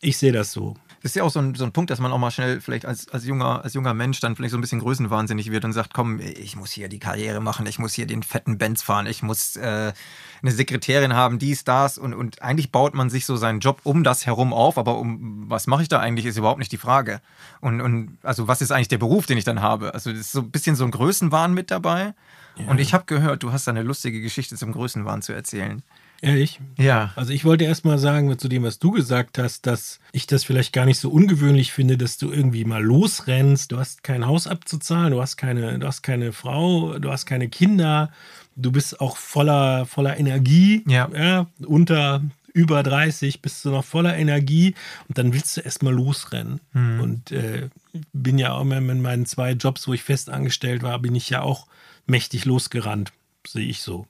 ich 0.00 0.16
sehe 0.16 0.32
das 0.32 0.50
so. 0.50 0.78
Das 1.02 1.12
ist 1.12 1.16
ja 1.16 1.22
auch 1.22 1.30
so 1.30 1.38
ein, 1.38 1.54
so 1.54 1.64
ein 1.64 1.72
Punkt, 1.72 1.90
dass 1.90 2.00
man 2.00 2.10
auch 2.10 2.18
mal 2.18 2.30
schnell 2.30 2.60
vielleicht 2.60 2.84
als, 2.84 3.08
als, 3.08 3.24
junger, 3.24 3.62
als 3.64 3.74
junger 3.74 3.94
Mensch 3.94 4.20
dann 4.20 4.34
vielleicht 4.34 4.52
so 4.52 4.58
ein 4.58 4.60
bisschen 4.60 4.80
größenwahnsinnig 4.80 5.50
wird 5.50 5.64
und 5.64 5.72
sagt, 5.72 5.94
komm, 5.94 6.20
ich 6.20 6.56
muss 6.56 6.72
hier 6.72 6.88
die 6.88 6.98
Karriere 6.98 7.40
machen, 7.40 7.66
ich 7.66 7.78
muss 7.78 7.94
hier 7.94 8.06
den 8.06 8.22
fetten 8.22 8.58
Benz 8.58 8.82
fahren, 8.82 9.06
ich 9.06 9.22
muss 9.22 9.56
äh, 9.56 9.92
eine 10.42 10.50
Sekretärin 10.50 11.14
haben, 11.14 11.38
dies, 11.38 11.64
das 11.64 11.98
und, 11.98 12.14
und 12.14 12.42
eigentlich 12.42 12.72
baut 12.72 12.94
man 12.94 13.10
sich 13.10 13.26
so 13.26 13.36
seinen 13.36 13.60
Job 13.60 13.80
um 13.84 14.02
das 14.02 14.26
herum 14.26 14.52
auf, 14.52 14.78
aber 14.78 14.98
um 14.98 15.48
was 15.48 15.66
mache 15.66 15.82
ich 15.82 15.88
da 15.88 16.00
eigentlich, 16.00 16.26
ist 16.26 16.36
überhaupt 16.36 16.58
nicht 16.58 16.72
die 16.72 16.78
Frage. 16.78 17.20
Und, 17.60 17.80
und 17.80 18.18
also 18.22 18.48
was 18.48 18.60
ist 18.60 18.72
eigentlich 18.72 18.88
der 18.88 18.98
Beruf, 18.98 19.26
den 19.26 19.38
ich 19.38 19.44
dann 19.44 19.62
habe? 19.62 19.94
Also 19.94 20.10
das 20.10 20.20
ist 20.20 20.32
so 20.32 20.40
ein 20.40 20.50
bisschen 20.50 20.74
so 20.76 20.84
ein 20.84 20.90
Größenwahn 20.90 21.54
mit 21.54 21.70
dabei. 21.70 22.14
Und 22.66 22.80
ich 22.80 22.92
habe 22.92 23.04
gehört, 23.04 23.42
du 23.44 23.52
hast 23.52 23.66
da 23.66 23.70
eine 23.70 23.82
lustige 23.82 24.20
Geschichte 24.20 24.56
zum 24.56 24.72
Größenwahn 24.72 25.22
zu 25.22 25.32
erzählen. 25.32 25.82
Ehrlich? 26.20 26.60
Ja. 26.76 27.12
Also 27.14 27.32
ich 27.32 27.44
wollte 27.44 27.64
erst 27.64 27.84
mal 27.84 27.98
sagen, 27.98 28.36
zu 28.38 28.48
dem, 28.48 28.64
was 28.64 28.78
du 28.80 28.90
gesagt 28.90 29.38
hast, 29.38 29.66
dass 29.66 30.00
ich 30.12 30.26
das 30.26 30.42
vielleicht 30.42 30.72
gar 30.72 30.84
nicht 30.84 30.98
so 30.98 31.10
ungewöhnlich 31.10 31.72
finde, 31.72 31.96
dass 31.96 32.18
du 32.18 32.32
irgendwie 32.32 32.64
mal 32.64 32.82
losrennst. 32.82 33.70
Du 33.70 33.78
hast 33.78 34.02
kein 34.02 34.26
Haus 34.26 34.48
abzuzahlen, 34.48 35.12
du 35.12 35.20
hast 35.20 35.36
keine, 35.36 35.78
du 35.78 35.86
hast 35.86 36.02
keine 36.02 36.32
Frau, 36.32 36.98
du 36.98 37.10
hast 37.10 37.26
keine 37.26 37.48
Kinder, 37.48 38.10
du 38.56 38.72
bist 38.72 39.00
auch 39.00 39.16
voller, 39.16 39.86
voller 39.86 40.18
Energie. 40.18 40.82
Ja. 40.88 41.46
unter 41.64 42.22
über 42.52 42.82
30 42.82 43.40
bist 43.40 43.64
du 43.64 43.70
noch 43.70 43.84
voller 43.84 44.16
Energie 44.16 44.74
und 45.06 45.16
dann 45.18 45.32
willst 45.32 45.56
du 45.56 45.60
erst 45.60 45.84
mal 45.84 45.94
losrennen. 45.94 46.60
Und 47.00 47.30
äh, 47.30 47.68
bin 48.12 48.38
ja 48.38 48.54
auch 48.54 48.62
immer 48.62 48.78
in 48.78 49.00
meinen 49.00 49.26
zwei 49.26 49.52
Jobs, 49.52 49.86
wo 49.86 49.92
ich 49.92 50.02
fest 50.02 50.28
angestellt 50.28 50.82
war, 50.82 50.98
bin 50.98 51.14
ich 51.14 51.30
ja 51.30 51.42
auch 51.42 51.68
mächtig 52.06 52.44
losgerannt, 52.46 53.12
sehe 53.46 53.68
ich 53.68 53.82
so. 53.82 54.06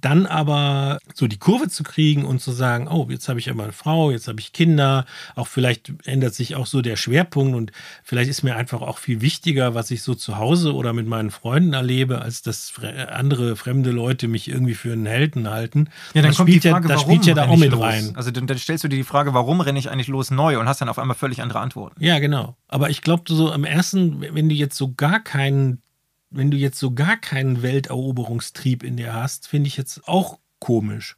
Dann 0.00 0.26
aber 0.26 0.98
so 1.14 1.26
die 1.26 1.38
Kurve 1.38 1.68
zu 1.68 1.82
kriegen 1.82 2.24
und 2.24 2.40
zu 2.40 2.52
sagen, 2.52 2.88
oh, 2.88 3.06
jetzt 3.10 3.28
habe 3.28 3.40
ich 3.40 3.50
aber 3.50 3.64
eine 3.64 3.72
Frau, 3.72 4.10
jetzt 4.10 4.28
habe 4.28 4.38
ich 4.40 4.52
Kinder, 4.52 5.04
auch 5.34 5.48
vielleicht 5.48 5.92
ändert 6.04 6.34
sich 6.34 6.54
auch 6.54 6.66
so 6.66 6.82
der 6.82 6.96
Schwerpunkt 6.96 7.56
und 7.56 7.72
vielleicht 8.04 8.30
ist 8.30 8.42
mir 8.42 8.56
einfach 8.56 8.80
auch 8.80 8.98
viel 8.98 9.20
wichtiger, 9.20 9.74
was 9.74 9.90
ich 9.90 10.02
so 10.02 10.14
zu 10.14 10.38
Hause 10.38 10.74
oder 10.74 10.92
mit 10.92 11.06
meinen 11.06 11.30
Freunden 11.30 11.72
erlebe, 11.72 12.20
als 12.20 12.42
dass 12.42 12.72
andere 13.10 13.56
fremde 13.56 13.90
Leute 13.90 14.28
mich 14.28 14.48
irgendwie 14.48 14.74
für 14.74 14.92
einen 14.92 15.06
Helden 15.06 15.50
halten. 15.50 15.88
Ja, 16.14 16.22
dann 16.22 16.30
das 16.30 16.36
kommt 16.36 16.48
die 16.48 16.58
spielt 16.60 16.72
Frage, 16.72 16.88
ja, 16.88 16.94
das 16.94 17.02
warum 17.02 17.12
spielt 17.12 17.26
ja 17.26 17.34
da 17.34 17.48
auch 17.48 17.56
mit 17.56 17.72
los? 17.72 17.82
rein. 17.82 18.12
Also 18.14 18.30
dann, 18.30 18.46
dann 18.46 18.58
stellst 18.58 18.84
du 18.84 18.88
dir 18.88 18.96
die 18.96 19.04
Frage, 19.04 19.34
warum 19.34 19.60
renne 19.60 19.78
ich 19.78 19.90
eigentlich 19.90 20.08
los 20.08 20.30
neu 20.30 20.58
und 20.58 20.68
hast 20.68 20.80
dann 20.80 20.88
auf 20.88 20.98
einmal 20.98 21.16
völlig 21.16 21.42
andere 21.42 21.60
Antworten. 21.60 22.02
Ja, 22.02 22.18
genau. 22.18 22.56
Aber 22.68 22.90
ich 22.90 23.02
glaube, 23.02 23.24
so 23.26 23.50
am 23.50 23.64
ersten, 23.64 24.20
wenn 24.20 24.48
du 24.48 24.54
jetzt 24.54 24.76
so 24.76 24.94
gar 24.94 25.20
keinen, 25.20 25.82
wenn 26.30 26.50
du 26.50 26.56
jetzt 26.56 26.78
so 26.78 26.92
gar 26.92 27.16
keinen 27.16 27.62
Welteroberungstrieb 27.62 28.82
in 28.82 28.96
dir 28.96 29.14
hast, 29.14 29.48
finde 29.48 29.68
ich 29.68 29.76
jetzt 29.76 30.06
auch 30.06 30.38
komisch. 30.58 31.16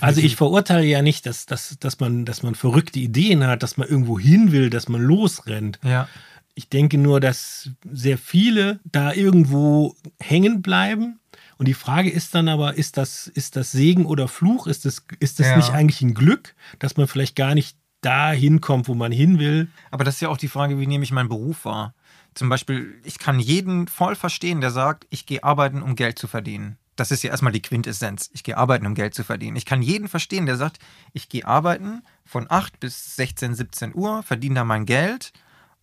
Also 0.00 0.20
ich 0.20 0.36
verurteile 0.36 0.84
ja 0.84 1.02
nicht, 1.02 1.26
dass, 1.26 1.46
dass, 1.46 1.76
dass, 1.80 1.98
man, 2.00 2.24
dass 2.24 2.42
man 2.42 2.54
verrückte 2.54 2.98
Ideen 3.00 3.44
hat, 3.46 3.62
dass 3.62 3.76
man 3.76 3.88
irgendwo 3.88 4.18
hin 4.18 4.52
will, 4.52 4.70
dass 4.70 4.88
man 4.88 5.00
losrennt. 5.00 5.78
Ja. 5.82 6.06
Ich 6.54 6.68
denke 6.68 6.98
nur, 6.98 7.18
dass 7.20 7.70
sehr 7.90 8.18
viele 8.18 8.80
da 8.84 9.12
irgendwo 9.12 9.96
hängen 10.20 10.62
bleiben. 10.62 11.18
Und 11.56 11.66
die 11.66 11.74
Frage 11.74 12.10
ist 12.10 12.34
dann 12.34 12.48
aber, 12.48 12.74
ist 12.74 12.96
das, 12.98 13.26
ist 13.26 13.56
das 13.56 13.72
Segen 13.72 14.06
oder 14.06 14.28
Fluch? 14.28 14.66
Ist 14.66 14.84
das, 14.84 15.02
ist 15.18 15.40
das 15.40 15.48
Ja. 15.48 15.56
nicht 15.56 15.70
eigentlich 15.70 16.02
ein 16.02 16.14
Glück, 16.14 16.54
dass 16.78 16.96
man 16.96 17.06
vielleicht 17.08 17.34
gar 17.36 17.54
nicht 17.54 17.76
da 18.00 18.32
hinkommt, 18.32 18.88
wo 18.88 18.94
man 18.94 19.12
hin 19.12 19.38
will? 19.38 19.68
Aber 19.90 20.04
das 20.04 20.14
ist 20.16 20.20
ja 20.20 20.28
auch 20.28 20.36
die 20.38 20.48
Frage, 20.48 20.78
wie 20.78 20.86
nehme 20.86 21.04
ich 21.04 21.12
meinen 21.12 21.28
Beruf 21.28 21.64
wahr? 21.64 21.94
Zum 22.34 22.48
Beispiel, 22.48 22.94
ich 23.04 23.18
kann 23.18 23.40
jeden 23.40 23.88
voll 23.88 24.14
verstehen, 24.14 24.60
der 24.60 24.70
sagt, 24.70 25.06
ich 25.10 25.26
gehe 25.26 25.42
arbeiten, 25.44 25.82
um 25.82 25.96
Geld 25.96 26.18
zu 26.18 26.28
verdienen. 26.28 26.78
Das 26.96 27.10
ist 27.10 27.22
ja 27.22 27.30
erstmal 27.30 27.52
die 27.52 27.62
Quintessenz. 27.62 28.30
Ich 28.32 28.42
gehe 28.44 28.56
arbeiten, 28.58 28.86
um 28.86 28.94
Geld 28.94 29.14
zu 29.14 29.24
verdienen. 29.24 29.56
Ich 29.56 29.64
kann 29.64 29.80
jeden 29.82 30.06
verstehen, 30.08 30.46
der 30.46 30.56
sagt, 30.56 30.78
ich 31.12 31.28
gehe 31.28 31.46
arbeiten 31.46 32.02
von 32.24 32.46
8 32.48 32.78
bis 32.78 33.16
16, 33.16 33.54
17 33.54 33.94
Uhr, 33.94 34.22
verdiene 34.22 34.56
da 34.56 34.64
mein 34.64 34.84
Geld 34.86 35.32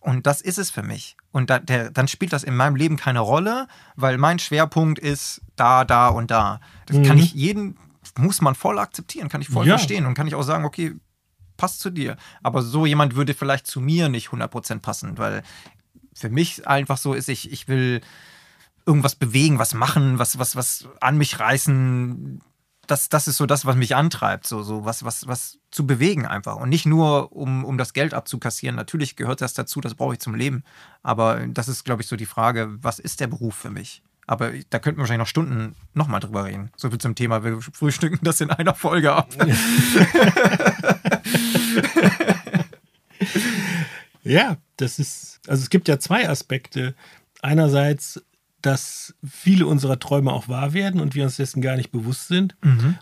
und 0.00 0.26
das 0.26 0.40
ist 0.40 0.58
es 0.58 0.70
für 0.70 0.82
mich. 0.82 1.16
Und 1.32 1.50
da, 1.50 1.58
der, 1.58 1.90
dann 1.90 2.08
spielt 2.08 2.32
das 2.32 2.44
in 2.44 2.56
meinem 2.56 2.76
Leben 2.76 2.96
keine 2.96 3.20
Rolle, 3.20 3.66
weil 3.96 4.16
mein 4.16 4.38
Schwerpunkt 4.38 4.98
ist 5.00 5.42
da, 5.56 5.84
da 5.84 6.08
und 6.08 6.30
da. 6.30 6.60
Das 6.86 6.96
kann 7.02 7.16
Mhm. 7.16 7.22
ich 7.24 7.34
jeden, 7.34 7.76
muss 8.16 8.40
man 8.40 8.54
voll 8.54 8.78
akzeptieren, 8.78 9.28
kann 9.28 9.40
ich 9.42 9.48
voll 9.48 9.66
Ja. 9.66 9.76
verstehen 9.76 10.06
und 10.06 10.14
kann 10.14 10.28
ich 10.28 10.34
auch 10.36 10.42
sagen, 10.42 10.64
okay, 10.64 10.94
passt 11.58 11.80
zu 11.80 11.90
dir. 11.90 12.16
Aber 12.42 12.62
so 12.62 12.86
jemand 12.86 13.14
würde 13.14 13.34
vielleicht 13.34 13.66
zu 13.66 13.82
mir 13.82 14.08
nicht 14.08 14.28
100% 14.28 14.78
passen, 14.78 15.18
weil 15.18 15.42
für 16.14 16.30
mich 16.30 16.66
einfach 16.66 16.96
so 16.96 17.12
ist, 17.12 17.28
ich, 17.28 17.52
ich 17.52 17.68
will 17.68 18.00
irgendwas 18.86 19.14
bewegen, 19.14 19.58
was 19.58 19.74
machen, 19.74 20.18
was, 20.18 20.38
was, 20.38 20.56
was 20.56 20.88
an 21.00 21.18
mich 21.18 21.38
reißen. 21.38 22.40
Das, 22.86 23.10
das 23.10 23.28
ist 23.28 23.36
so 23.36 23.44
das, 23.44 23.66
was 23.66 23.76
mich 23.76 23.94
antreibt, 23.94 24.46
so, 24.46 24.62
so 24.62 24.86
was, 24.86 25.04
was, 25.04 25.26
was 25.26 25.58
zu 25.70 25.86
bewegen 25.86 26.24
einfach. 26.24 26.56
Und 26.56 26.70
nicht 26.70 26.86
nur, 26.86 27.32
um, 27.32 27.66
um 27.66 27.76
das 27.76 27.92
Geld 27.92 28.14
abzukassieren. 28.14 28.76
Natürlich 28.76 29.14
gehört 29.14 29.42
das 29.42 29.52
dazu, 29.52 29.82
das 29.82 29.94
brauche 29.94 30.14
ich 30.14 30.20
zum 30.20 30.34
Leben. 30.34 30.64
Aber 31.02 31.46
das 31.48 31.68
ist, 31.68 31.84
glaube 31.84 32.00
ich, 32.00 32.08
so 32.08 32.16
die 32.16 32.24
Frage, 32.24 32.70
was 32.80 32.98
ist 32.98 33.20
der 33.20 33.26
Beruf 33.26 33.54
für 33.54 33.70
mich? 33.70 34.02
Aber 34.26 34.52
da 34.70 34.78
könnten 34.78 34.98
wir 34.98 35.02
wahrscheinlich 35.02 35.24
noch 35.24 35.28
Stunden 35.28 35.74
nochmal 35.94 36.20
drüber 36.20 36.44
reden. 36.44 36.70
So 36.76 36.90
viel 36.90 36.98
zum 36.98 37.14
Thema, 37.14 37.44
wir 37.44 37.60
frühstücken 37.60 38.18
das 38.22 38.40
in 38.40 38.50
einer 38.50 38.74
Folge 38.74 39.12
ab. 39.12 39.28
Ja, 39.34 39.54
das 44.76 44.98
ist, 44.98 45.40
also 45.46 45.62
es 45.62 45.70
gibt 45.70 45.88
ja 45.88 45.98
zwei 45.98 46.28
Aspekte. 46.28 46.94
Einerseits, 47.42 48.22
dass 48.62 49.14
viele 49.28 49.66
unserer 49.66 49.98
Träume 49.98 50.32
auch 50.32 50.48
wahr 50.48 50.72
werden 50.72 51.00
und 51.00 51.14
wir 51.14 51.24
uns 51.24 51.36
dessen 51.36 51.62
gar 51.62 51.76
nicht 51.76 51.92
bewusst 51.92 52.28
sind. 52.28 52.56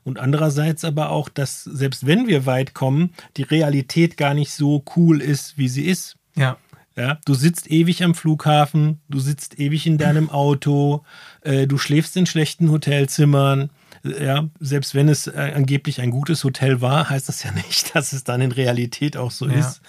Und 0.04 0.18
andererseits 0.18 0.84
aber 0.84 1.10
auch, 1.10 1.28
dass 1.28 1.64
selbst 1.64 2.06
wenn 2.06 2.26
wir 2.26 2.46
weit 2.46 2.74
kommen, 2.74 3.10
die 3.36 3.42
Realität 3.42 4.16
gar 4.16 4.34
nicht 4.34 4.52
so 4.52 4.84
cool 4.96 5.20
ist, 5.22 5.56
wie 5.58 5.68
sie 5.68 5.86
ist. 5.86 6.16
Ja. 6.36 6.58
Ja, 6.98 7.18
du 7.26 7.34
sitzt 7.34 7.70
ewig 7.70 8.02
am 8.02 8.14
Flughafen, 8.14 9.00
du 9.10 9.20
sitzt 9.20 9.58
ewig 9.58 9.86
in 9.86 9.98
deinem 9.98 10.30
Auto, 10.44 11.04
äh, 11.42 11.66
du 11.66 11.76
schläfst 11.76 12.16
in 12.16 12.24
schlechten 12.24 12.70
Hotelzimmern. 12.70 13.68
Ja, 14.02 14.48
selbst 14.60 14.94
wenn 14.94 15.08
es 15.08 15.26
äh, 15.26 15.52
angeblich 15.54 16.00
ein 16.00 16.10
gutes 16.10 16.42
Hotel 16.44 16.80
war, 16.80 17.08
heißt 17.10 17.28
das 17.28 17.42
ja 17.42 17.52
nicht, 17.52 17.94
dass 17.94 18.12
es 18.12 18.24
dann 18.24 18.40
in 18.40 18.52
Realität 18.52 19.16
auch 19.16 19.30
so 19.30 19.46
Ja. 19.46 19.58
ist. 19.58 19.80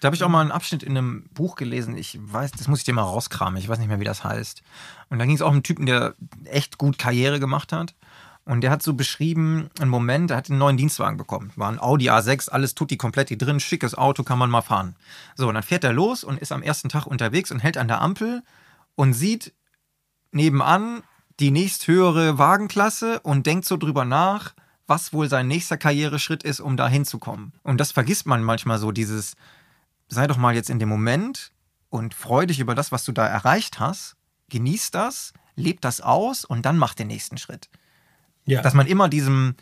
Da 0.00 0.06
habe 0.08 0.16
ich 0.16 0.22
auch 0.22 0.28
mal 0.28 0.42
einen 0.42 0.50
Abschnitt 0.52 0.82
in 0.82 0.96
einem 0.98 1.24
Buch 1.32 1.56
gelesen. 1.56 1.96
Ich 1.96 2.18
weiß, 2.20 2.50
das 2.52 2.68
muss 2.68 2.80
ich 2.80 2.84
dir 2.84 2.92
mal 2.92 3.02
rauskramen. 3.02 3.58
Ich 3.58 3.68
weiß 3.68 3.78
nicht 3.78 3.88
mehr, 3.88 4.00
wie 4.00 4.04
das 4.04 4.22
heißt. 4.22 4.62
Und 5.08 5.18
da 5.18 5.24
ging 5.24 5.34
es 5.34 5.40
auch 5.40 5.48
um 5.48 5.54
einen 5.54 5.62
Typen, 5.62 5.86
der 5.86 6.14
echt 6.44 6.76
gut 6.76 6.98
Karriere 6.98 7.40
gemacht 7.40 7.72
hat. 7.72 7.94
Und 8.44 8.60
der 8.60 8.70
hat 8.70 8.82
so 8.82 8.92
beschrieben, 8.92 9.70
einen 9.80 9.88
Moment, 9.88 10.30
er 10.30 10.36
hat 10.36 10.50
einen 10.50 10.58
neuen 10.58 10.76
Dienstwagen 10.76 11.16
bekommen. 11.16 11.52
War 11.56 11.72
ein 11.72 11.78
Audi 11.80 12.10
A6, 12.10 12.50
alles 12.50 12.74
tutti 12.74 12.98
komplett 12.98 13.30
drin, 13.40 13.60
schickes 13.60 13.94
Auto, 13.94 14.24
kann 14.24 14.38
man 14.38 14.50
mal 14.50 14.60
fahren. 14.60 14.94
So, 15.36 15.48
und 15.48 15.54
dann 15.54 15.62
fährt 15.62 15.84
er 15.84 15.94
los 15.94 16.22
und 16.22 16.38
ist 16.38 16.52
am 16.52 16.62
ersten 16.62 16.90
Tag 16.90 17.06
unterwegs 17.06 17.50
und 17.50 17.60
hält 17.60 17.78
an 17.78 17.88
der 17.88 18.02
Ampel 18.02 18.42
und 18.96 19.14
sieht 19.14 19.54
nebenan 20.32 21.02
die 21.40 21.50
nächsthöhere 21.50 22.38
Wagenklasse 22.38 23.20
und 23.20 23.46
denkt 23.46 23.64
so 23.64 23.76
drüber 23.76 24.04
nach, 24.04 24.54
was 24.86 25.12
wohl 25.12 25.28
sein 25.28 25.48
nächster 25.48 25.76
Karriereschritt 25.76 26.42
ist, 26.42 26.60
um 26.60 26.76
da 26.76 26.88
hinzukommen. 26.88 27.52
Und 27.62 27.78
das 27.78 27.92
vergisst 27.92 28.26
man 28.26 28.42
manchmal 28.42 28.78
so, 28.78 28.92
dieses, 28.92 29.34
sei 30.08 30.26
doch 30.26 30.36
mal 30.36 30.54
jetzt 30.54 30.70
in 30.70 30.78
dem 30.78 30.88
Moment 30.88 31.52
und 31.88 32.14
freu 32.14 32.46
dich 32.46 32.60
über 32.60 32.74
das, 32.74 32.92
was 32.92 33.04
du 33.04 33.12
da 33.12 33.26
erreicht 33.26 33.80
hast, 33.80 34.16
genieß 34.50 34.90
das, 34.90 35.32
leb 35.56 35.80
das 35.80 36.00
aus 36.00 36.44
und 36.44 36.66
dann 36.66 36.76
mach 36.76 36.94
den 36.94 37.06
nächsten 37.06 37.38
Schritt. 37.38 37.68
Ja. 38.44 38.60
Dass 38.60 38.74
man 38.74 38.86
immer 38.86 39.08
diesem 39.08 39.54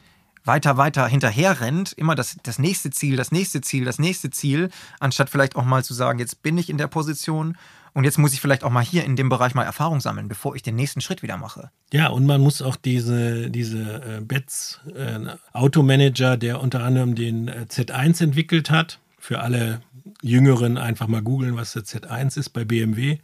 weiter, 0.44 0.76
weiter 0.76 1.06
hinterher 1.06 1.60
rennt, 1.60 1.92
immer 1.92 2.14
das, 2.14 2.36
das 2.42 2.58
nächste 2.58 2.90
Ziel, 2.90 3.16
das 3.16 3.30
nächste 3.30 3.60
Ziel, 3.60 3.84
das 3.84 3.98
nächste 3.98 4.30
Ziel, 4.30 4.70
anstatt 4.98 5.30
vielleicht 5.30 5.54
auch 5.54 5.64
mal 5.64 5.84
zu 5.84 5.94
sagen, 5.94 6.18
jetzt 6.18 6.42
bin 6.42 6.58
ich 6.58 6.68
in 6.68 6.78
der 6.78 6.88
Position 6.88 7.56
und 7.94 8.04
jetzt 8.04 8.18
muss 8.18 8.32
ich 8.32 8.40
vielleicht 8.40 8.64
auch 8.64 8.70
mal 8.70 8.84
hier 8.84 9.04
in 9.04 9.16
dem 9.16 9.28
Bereich 9.28 9.54
mal 9.54 9.64
Erfahrung 9.64 10.00
sammeln, 10.00 10.28
bevor 10.28 10.56
ich 10.56 10.62
den 10.62 10.76
nächsten 10.76 11.00
Schritt 11.00 11.22
wieder 11.22 11.36
mache. 11.36 11.70
Ja, 11.92 12.08
und 12.08 12.24
man 12.24 12.40
muss 12.40 12.62
auch 12.62 12.76
diese, 12.76 13.50
diese 13.50 14.18
äh, 14.18 14.20
Betz 14.22 14.80
äh, 14.94 15.18
Automanager, 15.52 16.36
der 16.36 16.60
unter 16.60 16.82
anderem 16.84 17.14
den 17.14 17.48
äh, 17.48 17.66
Z1 17.68 18.22
entwickelt 18.22 18.70
hat, 18.70 18.98
für 19.18 19.40
alle 19.40 19.82
Jüngeren 20.22 20.78
einfach 20.78 21.06
mal 21.06 21.22
googeln, 21.22 21.56
was 21.56 21.74
der 21.74 21.82
Z1 21.82 22.38
ist 22.38 22.50
bei 22.50 22.64
BMW, 22.64 23.18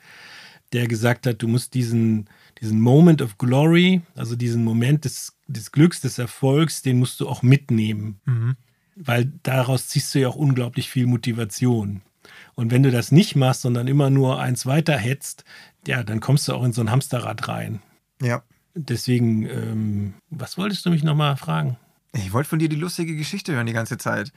der 0.72 0.87
gesagt 0.87 1.26
hat, 1.26 1.42
du 1.42 1.48
musst 1.48 1.72
diesen, 1.72 2.28
diesen 2.61 2.81
Moment 2.81 3.22
of 3.22 3.38
Glory, 3.38 4.02
also 4.14 4.37
diesen 4.37 4.64
Moment 4.64 5.07
des, 5.07 5.37
des 5.46 5.72
Glücks, 5.72 6.02
des 6.02 6.18
Erfolgs, 6.18 6.83
den 6.83 6.98
musst 6.98 7.20
du 7.20 7.28
auch 7.28 7.42
mitnehmen. 7.42 8.20
Weil 8.96 9.33
daraus 9.42 9.88
ziehst 9.88 10.14
du 10.14 10.20
ja 10.20 10.28
auch 10.28 10.37
unglaublich 10.37 10.90
viel 10.90 11.07
Motivation. 11.07 12.02
Und 12.54 12.70
wenn 12.70 12.82
du 12.82 12.90
das 12.90 13.12
nicht 13.12 13.36
machst, 13.36 13.62
sondern 13.62 13.86
immer 13.88 14.10
nur 14.10 14.40
eins 14.40 14.66
weiter 14.66 14.96
hetzt, 14.96 15.44
ja, 15.86 16.02
dann 16.02 16.20
kommst 16.20 16.48
du 16.48 16.54
auch 16.54 16.64
in 16.64 16.72
so 16.72 16.80
ein 16.80 16.90
Hamsterrad 16.90 17.48
rein. 17.48 17.80
Ja. 18.22 18.42
Deswegen, 18.74 19.46
ähm, 19.46 20.14
was 20.30 20.58
wolltest 20.58 20.86
du 20.86 20.90
mich 20.90 21.02
nochmal 21.02 21.36
fragen? 21.36 21.76
Ich 22.12 22.32
wollte 22.32 22.48
von 22.48 22.58
dir 22.58 22.68
die 22.68 22.76
lustige 22.76 23.16
Geschichte 23.16 23.52
hören 23.54 23.66
die 23.66 23.72
ganze 23.72 23.98
Zeit. 23.98 24.32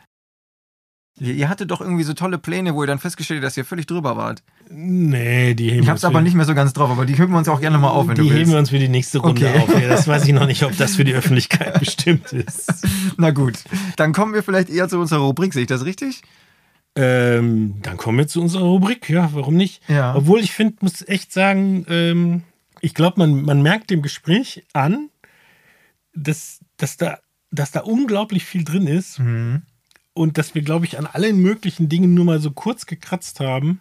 Ihr, 1.20 1.34
ihr 1.34 1.50
hattet 1.50 1.70
doch 1.72 1.82
irgendwie 1.82 2.04
so 2.04 2.14
tolle 2.14 2.38
Pläne, 2.38 2.74
wo 2.74 2.84
ihr 2.84 2.88
dann 2.88 2.98
festgestellt 3.00 3.40
habt, 3.40 3.48
dass 3.48 3.58
ihr 3.58 3.66
völlig 3.66 3.86
drüber 3.86 4.16
wart. 4.16 4.44
Nee, 4.70 5.54
die 5.56 5.70
heben 5.72 5.84
Ich 5.84 5.90
hab's 5.90 6.06
aber 6.06 6.22
nicht 6.22 6.36
mehr 6.36 6.46
so 6.46 6.56
ganz 6.56 6.72
drauf, 6.74 6.90
aber 6.90 7.06
die 7.06 7.14
heben 7.18 7.32
wir 7.34 7.38
uns 7.38 7.50
auch 7.50 7.60
gerne 7.60 7.78
mal 7.78 7.90
auf, 7.90 8.08
wenn 8.08 8.16
die 8.16 8.22
du 8.22 8.28
heben 8.28 8.38
willst. 8.38 8.52
wir 8.52 8.60
uns 8.60 8.70
für 8.70 8.80
die 8.80 8.88
nächste 8.88 9.20
Runde 9.20 9.46
Okay. 9.48 9.60
auf. 9.60 9.80
Ja, 9.82 9.90
das 9.90 10.08
weiß 10.08 10.26
ich 10.26 10.34
noch 10.34 10.48
nicht, 10.48 10.64
ob 10.64 10.76
das 10.78 10.96
für 10.96 11.04
die 11.04 11.14
Öffentlichkeit 11.16 11.80
bestimmt 11.80 12.32
ist. 12.32 12.72
Na 13.18 13.32
gut, 13.32 13.60
dann 13.98 14.14
kommen 14.14 14.34
wir 14.34 14.42
vielleicht 14.42 14.70
eher 14.70 14.88
zu 14.88 14.98
unserer 15.00 15.20
Rubrik, 15.20 15.54
sehe 15.54 15.64
ich 15.64 15.68
das 15.68 15.84
richtig? 15.86 16.22
Ähm, 16.96 17.76
dann 17.84 17.98
kommen 17.98 18.18
wir 18.18 18.28
zu 18.28 18.42
unserer 18.42 18.64
Rubrik. 18.64 19.10
Ja, 19.10 19.30
warum 19.34 19.56
nicht? 19.56 19.82
Ja. 19.88 20.14
Obwohl 20.16 20.42
ich 20.42 20.52
finde, 20.52 20.76
muss 20.82 21.08
echt 21.08 21.32
sagen, 21.32 21.86
ähm, 21.90 22.44
ich 22.82 22.94
glaube, 22.94 23.20
man, 23.20 23.44
man 23.44 23.62
merkt 23.62 23.90
dem 23.90 24.02
Gespräch 24.02 24.66
an, 24.74 25.10
dass, 26.14 26.60
dass, 26.78 26.98
da, 26.98 27.20
dass 27.52 27.72
da 27.72 27.82
unglaublich 27.82 28.44
viel 28.44 28.64
drin 28.64 28.88
ist 28.88 29.20
Mhm. 29.20 29.62
und 30.14 30.38
dass 30.38 30.54
wir, 30.56 30.62
glaube 30.64 30.86
ich, 30.86 30.98
an 31.00 31.06
allen 31.06 31.38
möglichen 31.40 31.88
Dingen 31.88 32.14
nur 32.14 32.26
mal 32.26 32.40
so 32.42 32.52
kurz 32.52 32.86
gekratzt 32.86 33.40
haben. 33.40 33.80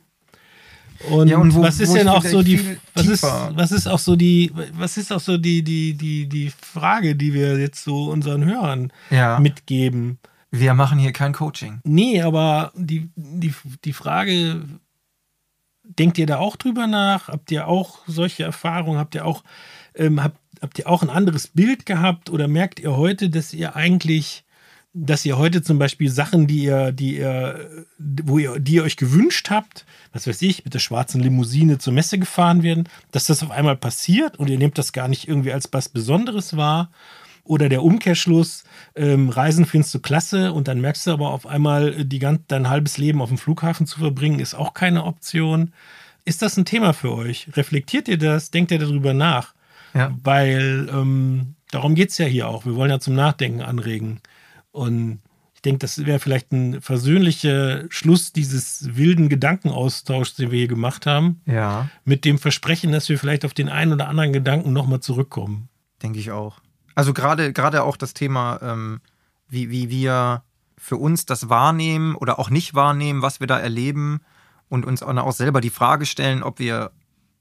Und, 1.11 1.29
Ja, 1.29 1.39
und 1.39 1.55
wo- 1.55 1.63
was 1.63 1.81
ist 1.81 1.95
denn 1.95 2.09
auch 2.09 2.23
so 2.23 2.43
die 2.43 2.61
was 2.95 3.07
ist, 3.07 3.23
was 3.23 3.73
ist 3.73 3.87
auch 3.87 3.99
so 3.99 4.17
die 4.17 4.53
was 4.75 4.99
ist 4.99 5.11
auch 5.11 5.21
so 5.21 5.39
die 5.39 5.63
die 5.63 5.95
die 5.95 6.29
die 6.29 6.53
Frage, 6.61 7.17
die 7.17 7.33
wir 7.33 7.59
jetzt 7.59 7.83
so 7.83 8.11
unseren 8.11 8.45
Hörern 8.45 8.93
Ja. 9.09 9.41
mitgeben? 9.41 10.19
Wir 10.51 10.75
machen 10.75 10.99
hier 10.99 11.13
kein 11.13 11.33
Coaching. 11.33 11.81
Nee, 11.85 12.23
aber 12.23 12.73
die, 12.75 13.11
die, 13.15 13.55
die 13.85 13.93
Frage, 13.93 14.63
denkt 15.99 16.19
ihr 16.19 16.27
da 16.27 16.39
auch 16.39 16.57
drüber 16.57 16.87
nach? 16.87 17.29
Habt 17.29 17.51
ihr 17.51 17.69
auch 17.69 18.01
solche 18.07 18.43
Erfahrungen? 18.43 18.99
Habt 18.99 19.15
ihr 19.15 19.25
auch, 19.25 19.45
ähm, 19.95 20.23
habt, 20.23 20.39
habt 20.61 20.79
ihr 20.79 20.89
auch 20.89 21.03
ein 21.03 21.11
anderes 21.11 21.49
Bild 21.49 21.87
gehabt 21.87 22.31
oder 22.31 22.49
merkt 22.49 22.81
ihr 22.81 22.97
heute, 22.97 23.31
dass 23.31 23.53
ihr 23.53 23.77
eigentlich, 23.77 24.45
dass 24.93 25.25
ihr 25.25 25.39
heute 25.39 25.63
zum 25.63 25.79
Beispiel 25.79 26.11
Sachen, 26.11 26.49
die 26.49 26.65
ihr, 26.65 26.91
die 26.91 27.19
ihr, 27.19 27.87
wo 27.99 28.39
ihr, 28.39 28.59
die 28.59 28.75
ihr 28.75 28.83
euch 28.83 28.97
gewünscht 28.97 29.51
habt, 29.51 29.87
was 30.13 30.27
weiß 30.27 30.43
ich, 30.43 30.65
mit 30.65 30.75
der 30.75 30.81
schwarzen 30.81 31.21
Limousine 31.21 31.79
zur 31.79 31.93
Messe 31.93 32.19
gefahren 32.19 32.65
werden, 32.65 32.89
dass 33.13 33.27
das 33.27 33.43
auf 33.45 33.53
einmal 33.53 33.77
passiert 33.77 34.37
und 34.37 34.51
ihr 34.51 34.59
nehmt 34.59 34.79
das 34.79 34.93
gar 34.93 35.07
nicht 35.07 35.29
irgendwie 35.29 35.53
als 35.53 35.69
was 35.73 35.89
Besonderes 35.89 36.57
wahr? 36.57 36.91
Oder 37.45 37.69
der 37.69 37.83
Umkehrschluss, 37.83 38.65
ähm, 38.95 39.29
Reisen 39.29 39.65
findest 39.67 39.95
du 39.95 40.01
klasse 40.01 40.53
und 40.53 40.69
dann 40.69 40.81
merkst 40.81 41.07
du 41.07 41.13
aber 41.13 41.31
auf 41.31 41.47
einmal, 41.47 42.01
äh, 42.01 42.05
die 42.05 42.19
ganz, 42.19 42.43
dein 42.49 42.69
halbes 42.69 42.99
Leben 42.99 43.21
auf 43.23 43.29
dem 43.29 43.39
Flughafen 43.39 43.87
zu 43.87 43.99
verbringen, 43.99 44.39
ist 44.41 44.55
auch 44.55 44.75
keine 44.75 45.05
Option. 45.05 45.73
Ist 46.25 46.43
das 46.43 46.57
ein 46.57 46.65
Thema 46.65 46.93
für 46.93 47.13
euch? 47.15 47.49
Reflektiert 47.57 48.07
ihr 48.09 48.19
das? 48.19 48.51
Denkt 48.51 48.71
ihr 48.71 48.79
darüber 48.79 49.15
nach? 49.15 49.55
Ja. 49.95 50.15
Weil 50.23 50.89
ähm, 50.93 51.55
darum 51.71 51.95
geht 51.95 52.11
es 52.11 52.19
ja 52.19 52.27
hier 52.27 52.47
auch. 52.49 52.65
Wir 52.67 52.75
wollen 52.77 52.91
ja 52.91 53.01
zum 53.01 53.15
Nachdenken 53.15 53.63
anregen. 53.63 54.21
Und 54.71 55.21
ich 55.55 55.63
denke, 55.63 55.81
das 55.81 56.07
wäre 56.07 56.21
vielleicht 56.21 56.53
ein 56.53 56.81
versöhnlicher 56.81 57.85
Schluss 57.91 58.33
dieses 58.33 58.97
wilden 58.97 59.29
Gedankenaustauschs, 59.29 60.35
den 60.37 60.51
wir 60.51 60.59
hier 60.59 60.69
gemacht 60.69 61.07
haben, 61.07 61.41
Ja, 61.47 61.89
mit 62.05 62.25
dem 62.25 62.39
Versprechen, 62.39 62.93
dass 62.93 63.09
wir 63.09 63.19
vielleicht 63.19 63.45
auf 63.45 63.53
den 63.53 63.69
einen 63.69 63.93
oder 63.93 64.09
anderen 64.09 64.33
Gedanken 64.33 64.73
nochmal 64.73 65.01
zurückkommen. 65.01 65.69
denke 66.03 66.19
ich 66.19 66.31
auch. 66.31 66.61
Also 67.01 67.15
gerade 67.15 67.55
gerade 67.55 67.83
auch 67.83 67.97
das 67.97 68.13
Thema, 68.13 68.61
ähm, 68.61 69.01
wie, 69.49 69.71
wie 69.71 69.89
wir 69.89 70.43
für 70.77 70.99
uns 70.99 71.25
das 71.25 71.49
wahrnehmen 71.49 72.15
oder 72.15 72.39
auch 72.39 72.51
nicht 72.51 72.75
wahrnehmen, 72.75 73.23
was 73.23 73.41
wir 73.41 73.47
da 73.47 73.59
erleben 73.59 74.21
und 74.69 74.85
uns 74.85 75.03
auch 75.03 75.33
selber 75.33 75.63
die 75.63 75.71
Frage 75.71 76.05
stellen, 76.05 76.43
ob 76.43 76.59
wir 76.59 76.91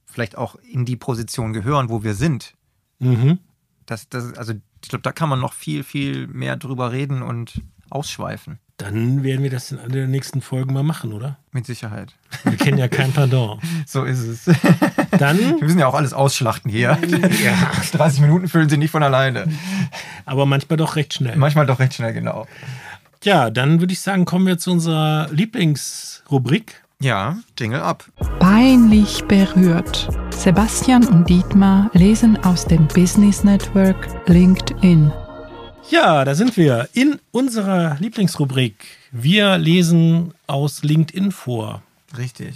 vielleicht 0.06 0.38
auch 0.38 0.56
in 0.56 0.86
die 0.86 0.95
Position 0.95 1.52
gehören, 1.52 1.89
wo 1.89 2.04
wir 2.04 2.13
sind. 2.13 2.54
Mhm. 3.00 3.39
Das, 3.86 4.08
das, 4.08 4.34
also 4.36 4.54
ich 4.82 4.88
glaube, 4.88 5.04
da 5.04 5.12
kann 5.12 5.28
man 5.28 5.41
noch 5.41 5.52
viel, 5.52 5.84
viel 5.84 6.28
mehr 6.28 6.56
drüber 6.56 6.93
reden 6.93 7.22
und 7.22 7.62
ausschweifen. 7.89 8.60
Dann 8.78 9.24
werden 9.24 9.43
wir 9.43 9.50
das 9.50 9.74
in 9.74 9.80
einer 9.80 9.89
der 9.89 10.08
nächsten 10.08 10.39
Folgen 10.39 10.72
mal 10.72 10.84
machen, 10.84 11.12
oder? 11.12 11.38
Mit 11.52 11.65
Sicherheit. 11.65 12.15
Wir 12.45 12.56
kennen 12.56 12.78
ja 12.78 12.88
kein 12.88 13.12
Pardon. 13.12 13.60
So 13.86 14.06
ist 14.06 14.19
es. 14.22 14.45
Dann, 15.17 15.38
Wir 15.38 15.56
müssen 15.62 15.80
ja 15.80 15.88
auch 15.88 15.93
alles 15.95 16.13
ausschlachten 16.13 16.69
hier. 16.72 16.98
ja, 17.43 17.72
30 17.98 18.22
Minuten 18.22 18.48
füllen 18.48 18.69
sie 18.69 18.78
nicht 18.78 18.91
von 18.91 19.04
alleine. 19.04 19.45
aber 20.26 20.45
manchmal 20.45 20.78
doch 20.78 20.95
recht 20.95 21.13
schnell. 21.13 21.36
Manchmal 21.36 21.65
doch 21.65 21.80
recht 21.80 21.93
schnell, 21.95 22.13
genau. 22.13 22.48
Ja, 23.24 23.50
dann 23.50 23.80
würde 23.82 23.91
ich 23.93 24.00
sagen, 24.02 24.26
kommen 24.26 24.45
wir 24.48 24.58
zu 24.58 24.72
unserer 24.72 25.28
Lieblingsrubrik. 25.32 26.84
Ja, 27.02 27.38
Jingle 27.58 27.82
ab. 27.82 28.06
Peinlich 28.39 29.24
berührt. 29.28 30.10
Sebastian 30.36 31.06
und 31.08 31.30
Dietmar 31.30 31.89
lesen 31.93 32.38
aus 32.43 32.65
dem 32.65 32.88
Business 32.88 33.43
Network 33.43 34.08
LinkedIn. 34.28 35.12
Ja, 35.89 36.24
da 36.24 36.36
sind 36.36 36.56
wir 36.58 36.88
in 36.93 37.19
unserer 37.32 37.95
Lieblingsrubrik. 38.00 38.76
Wir 39.12 39.58
lesen 39.58 40.34
aus 40.48 40.84
LinkedIn 40.84 41.32
vor. 41.32 41.82
Richtig. 42.17 42.56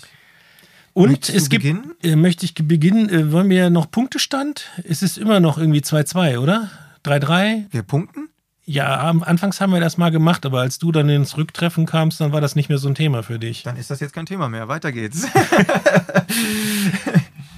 Und 0.94 1.10
Möchtest 1.10 1.36
es 1.38 1.50
gibt, 1.50 1.66
äh, 2.04 2.16
möchte 2.16 2.46
ich 2.46 2.54
beginnen, 2.54 3.10
äh, 3.10 3.32
wollen 3.32 3.50
wir 3.50 3.70
noch 3.70 3.90
Punktestand? 3.90 4.70
Es 4.88 5.02
ist 5.02 5.18
immer 5.18 5.40
noch 5.40 5.58
irgendwie 5.58 5.80
2-2, 5.82 6.38
oder? 6.40 6.70
3-3? 7.04 7.66
Wir 7.72 7.82
punkten? 7.84 8.30
Ja, 8.66 9.00
am, 9.10 9.24
anfangs 9.24 9.60
haben 9.60 9.74
wir 9.74 9.82
das 9.82 9.98
mal 9.98 10.10
gemacht, 10.12 10.46
aber 10.46 10.62
als 10.62 10.78
du 10.80 10.92
dann 10.94 11.10
ins 11.10 11.36
Rücktreffen 11.36 11.86
kamst, 11.86 12.22
dann 12.22 12.32
war 12.32 12.40
das 12.42 12.56
nicht 12.56 12.70
mehr 12.70 12.78
so 12.78 12.88
ein 12.88 12.96
Thema 12.96 13.22
für 13.24 13.38
dich. 13.40 13.64
Dann 13.64 13.76
ist 13.76 13.90
das 13.90 14.00
jetzt 14.00 14.14
kein 14.14 14.26
Thema 14.26 14.48
mehr. 14.50 14.68
Weiter 14.70 14.92
geht's. 14.92 15.28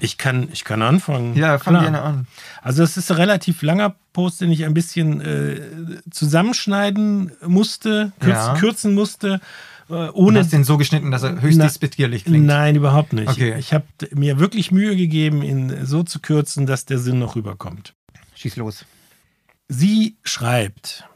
Ich 0.01 0.17
kann, 0.17 0.49
ich 0.51 0.65
kann 0.65 0.81
anfangen. 0.81 1.35
ja, 1.35 1.57
fang 1.57 1.73
Klar. 1.73 1.83
gerne 1.83 2.01
an. 2.01 2.27
Also 2.61 2.83
es 2.83 2.95
ist 2.97 3.09
ein 3.11 3.17
relativ 3.17 3.61
langer 3.63 3.95
Post, 4.13 4.41
den 4.41 4.51
ich 4.51 4.65
ein 4.65 4.73
bisschen 4.73 5.21
äh, 5.21 5.59
zusammenschneiden 6.11 7.31
musste, 7.47 8.11
kürz, 8.19 8.35
Ja. 8.35 8.53
kürzen 8.55 8.93
musste, 8.93 9.39
ohne 9.89 10.39
hast 10.39 10.51
den 10.53 10.63
so 10.63 10.77
geschnitten, 10.77 11.11
dass 11.11 11.23
er 11.23 11.41
höchst 11.41 11.57
Na- 11.59 11.65
despektierlich 11.65 12.25
klingt. 12.25 12.45
Nein, 12.45 12.75
überhaupt 12.75 13.13
nicht. 13.13 13.29
Okay. 13.29 13.55
Ich 13.59 13.73
habe 13.73 13.85
mir 14.13 14.39
wirklich 14.39 14.71
Mühe 14.71 14.95
gegeben, 14.95 15.41
ihn 15.43 15.85
so 15.85 16.03
zu 16.03 16.19
kürzen, 16.19 16.65
dass 16.65 16.85
der 16.85 16.97
Sinn 16.99 17.19
noch 17.19 17.35
rüberkommt. 17.35 17.93
Schieß 18.35 18.55
los. 18.55 18.85
Sie 19.67 20.17
schreibt, 20.23 21.07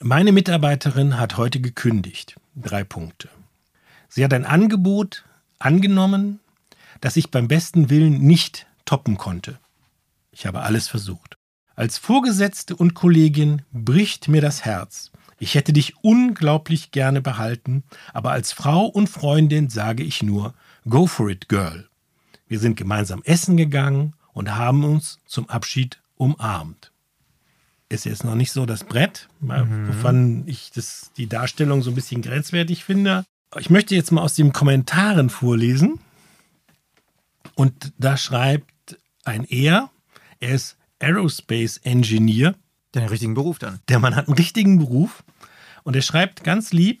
meine 0.00 0.32
Mitarbeiterin 0.32 1.18
hat 1.18 1.36
heute 1.36 1.60
gekündigt. 1.60 2.36
Drei 2.54 2.84
Punkte. 2.84 3.28
Sie 4.08 4.24
hat 4.24 4.32
ein 4.32 4.44
Angebot 4.46 5.24
angenommen, 5.58 6.40
das 7.00 7.16
ich 7.16 7.30
beim 7.30 7.48
besten 7.48 7.90
Willen 7.90 8.18
nicht 8.20 8.66
toppen 8.84 9.18
konnte. 9.18 9.58
Ich 10.32 10.46
habe 10.46 10.62
alles 10.62 10.88
versucht. 10.88 11.36
Als 11.74 11.98
Vorgesetzte 11.98 12.74
und 12.76 12.94
Kollegin 12.94 13.62
bricht 13.72 14.28
mir 14.28 14.40
das 14.40 14.64
Herz. 14.64 15.10
Ich 15.38 15.54
hätte 15.54 15.72
dich 15.72 15.94
unglaublich 16.02 16.90
gerne 16.90 17.20
behalten, 17.20 17.84
aber 18.14 18.30
als 18.30 18.52
Frau 18.52 18.86
und 18.86 19.08
Freundin 19.08 19.68
sage 19.68 20.02
ich 20.02 20.22
nur, 20.22 20.54
go 20.88 21.06
for 21.06 21.28
it, 21.28 21.48
girl. 21.48 21.88
Wir 22.48 22.58
sind 22.58 22.76
gemeinsam 22.76 23.22
essen 23.24 23.56
gegangen 23.56 24.14
und 24.32 24.54
haben 24.54 24.84
uns 24.84 25.18
zum 25.26 25.48
Abschied 25.48 26.00
umarmt. 26.16 26.92
ist 27.88 28.04
jetzt 28.04 28.24
noch 28.24 28.34
nicht 28.34 28.52
so 28.52 28.66
das 28.66 28.84
Brett, 28.84 29.28
wovon 29.40 30.44
ich 30.46 30.70
das, 30.74 31.10
die 31.16 31.26
Darstellung 31.26 31.82
so 31.82 31.90
ein 31.90 31.94
bisschen 31.94 32.22
grenzwertig 32.22 32.84
finde. 32.84 33.24
Ich 33.58 33.70
möchte 33.70 33.94
jetzt 33.94 34.12
mal 34.12 34.22
aus 34.22 34.34
den 34.34 34.52
Kommentaren 34.52 35.30
vorlesen. 35.30 35.98
Und 37.54 37.92
da 37.98 38.16
schreibt 38.16 38.98
ein 39.24 39.44
Er, 39.44 39.90
er 40.40 40.54
ist 40.54 40.76
Aerospace 40.98 41.78
Engineer. 41.78 42.54
Den 42.94 43.04
richtigen 43.04 43.34
Beruf 43.34 43.58
dann. 43.58 43.80
Der 43.88 43.98
Mann 43.98 44.14
hat 44.14 44.28
einen 44.28 44.36
richtigen 44.36 44.78
Beruf. 44.78 45.22
Und 45.86 45.94
er 45.94 46.02
schreibt 46.02 46.42
ganz 46.42 46.72
lieb, 46.72 47.00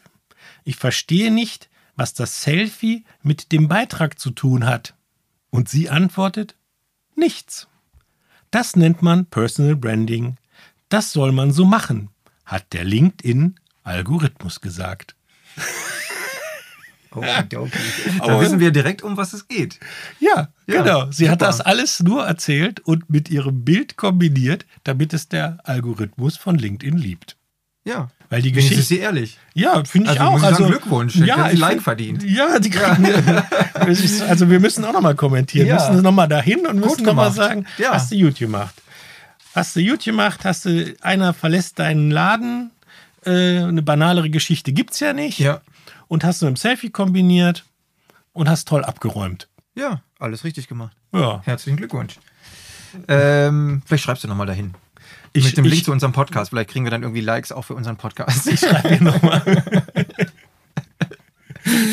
ich 0.62 0.76
verstehe 0.76 1.32
nicht, 1.32 1.68
was 1.96 2.14
das 2.14 2.42
Selfie 2.44 3.04
mit 3.20 3.50
dem 3.50 3.66
Beitrag 3.66 4.16
zu 4.16 4.30
tun 4.30 4.64
hat. 4.64 4.94
Und 5.50 5.68
sie 5.68 5.90
antwortet, 5.90 6.54
nichts. 7.16 7.66
Das 8.52 8.76
nennt 8.76 9.02
man 9.02 9.26
Personal 9.26 9.74
Branding. 9.74 10.36
Das 10.88 11.12
soll 11.12 11.32
man 11.32 11.50
so 11.50 11.64
machen, 11.64 12.10
hat 12.44 12.72
der 12.72 12.84
LinkedIn-Algorithmus 12.84 14.60
gesagt. 14.60 15.16
Okidoki. 17.10 17.78
Da 18.24 18.40
wissen 18.40 18.60
wir 18.60 18.70
direkt, 18.70 19.02
um 19.02 19.16
was 19.16 19.32
es 19.32 19.48
geht. 19.48 19.80
Ja, 20.20 20.52
Ja, 20.68 20.82
genau. 20.82 21.10
Sie 21.10 21.28
hat 21.28 21.40
super. 21.40 21.46
das 21.50 21.60
alles 21.60 22.04
nur 22.04 22.24
erzählt 22.24 22.78
und 22.78 23.10
mit 23.10 23.30
ihrem 23.30 23.64
Bild 23.64 23.96
kombiniert, 23.96 24.64
damit 24.84 25.12
es 25.12 25.28
der 25.28 25.58
Algorithmus 25.64 26.36
von 26.36 26.56
LinkedIn 26.56 26.96
liebt. 26.96 27.35
Ja. 27.86 28.08
Weil 28.28 28.42
die 28.42 28.50
Geschichte. 28.52 28.80
ist 28.80 28.88
sie 28.88 28.98
ehrlich. 28.98 29.38
Ja, 29.54 29.82
finde 29.84 30.12
ich 30.12 30.20
Also 30.20 30.24
auch. 30.24 30.32
muss 30.32 30.42
ich 30.42 30.48
also 30.48 30.66
Glückwunsch, 30.66 31.12
sie 31.14 31.22
ich 31.22 31.26
Like 31.58 31.70
find- 31.74 31.82
verdient. 31.82 32.22
Ja, 32.24 32.58
die 32.58 32.70
kriegen. 32.70 33.06
Es 33.88 34.20
also 34.20 34.50
wir 34.50 34.58
müssen 34.58 34.84
auch 34.84 34.92
nochmal 34.92 35.14
kommentieren. 35.14 35.68
Ja. 35.68 35.78
Wir 35.78 35.90
müssen 35.92 36.02
nochmal 36.02 36.26
dahin 36.28 36.66
und 36.66 36.80
müssen 36.80 37.04
nochmal 37.04 37.30
sagen, 37.32 37.66
Ja. 37.78 37.92
hast 37.92 38.10
du 38.10 38.18
gut 38.20 38.36
gemacht. 38.36 38.74
Hast 39.54 39.76
du 39.76 39.84
gut 39.86 40.02
gemacht, 40.04 40.40
hast 40.44 40.64
du, 40.64 40.94
einer 41.00 41.32
verlässt 41.32 41.78
deinen 41.78 42.10
Laden, 42.10 42.72
äh, 43.24 43.58
eine 43.62 43.82
banalere 43.82 44.28
Geschichte 44.28 44.72
gibt's 44.72 44.98
ja 45.00 45.12
nicht. 45.12 45.38
Ja. 45.38 45.60
Und 46.08 46.24
hast 46.24 46.42
du 46.42 46.46
mit 46.46 46.56
dem 46.56 46.56
Selfie 46.56 46.90
kombiniert 46.90 47.64
und 48.32 48.48
hast 48.48 48.66
toll 48.66 48.84
abgeräumt. 48.84 49.48
Ja, 49.76 50.02
alles 50.18 50.42
richtig 50.42 50.66
gemacht. 50.68 50.96
Ja. 51.12 51.40
Herzlichen 51.44 51.76
Glückwunsch. 51.76 52.16
Ähm, 53.08 53.82
vielleicht 53.86 54.04
schreibst 54.04 54.24
du 54.24 54.28
nochmal 54.28 54.46
dahin. 54.46 54.74
Ich, 55.36 55.44
Mit 55.44 55.58
dem 55.58 55.64
ich, 55.66 55.70
Link 55.72 55.84
zu 55.84 55.92
unserem 55.92 56.12
Podcast. 56.12 56.48
Vielleicht 56.48 56.70
kriegen 56.70 56.86
wir 56.86 56.90
dann 56.90 57.02
irgendwie 57.02 57.20
Likes 57.20 57.52
auch 57.52 57.62
für 57.62 57.74
unseren 57.74 57.96
Podcast. 57.98 58.46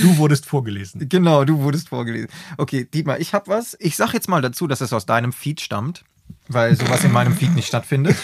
du 0.02 0.18
wurdest 0.18 0.46
vorgelesen. 0.46 1.10
genau, 1.10 1.44
du 1.44 1.60
wurdest 1.60 1.90
vorgelesen. 1.90 2.30
Okay, 2.58 2.86
Dietmar, 2.86 3.20
ich 3.20 3.34
habe 3.34 3.50
was. 3.50 3.76
Ich 3.82 3.98
sag 3.98 4.14
jetzt 4.14 4.30
mal 4.30 4.42
dazu, 4.42 4.66
dass 4.66 4.80
es 4.80 4.94
aus 4.94 5.06
deinem 5.06 5.34
Feed 5.34 5.60
stammt, 5.60 6.06
weil 6.48 6.78
sowas 6.78 7.04
in 7.04 7.12
meinem 7.12 7.36
Feed 7.36 7.54
nicht 7.54 7.68
stattfindet. 7.68 8.16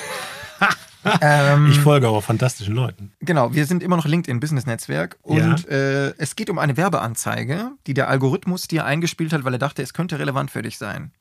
ähm, 1.22 1.70
Ich 1.70 1.80
folge 1.80 2.08
auch 2.08 2.24
fantastischen 2.24 2.74
Leuten. 2.76 3.12
Genau, 3.20 3.54
wir 3.54 3.66
sind 3.66 3.84
immer 3.84 3.98
noch 3.98 4.06
LinkedIn 4.06 4.40
Business 4.40 4.66
Netzwerk 4.66 5.18
und 5.22 5.68
äh, 5.68 6.12
es 6.18 6.38
geht 6.38 6.50
um 6.50 6.60
eine 6.60 6.78
Werbeanzeige, 6.78 7.72
die 7.88 7.94
der 7.94 8.08
Algorithmus 8.08 8.70
dir 8.70 8.86
eingespielt 8.86 9.34
hat, 9.34 9.44
weil 9.44 9.52
er 9.54 9.60
dachte, 9.60 9.82
es 9.82 9.94
könnte 9.94 10.18
relevant 10.18 10.50
für 10.50 10.62
dich 10.62 10.78
sein. 10.78 11.12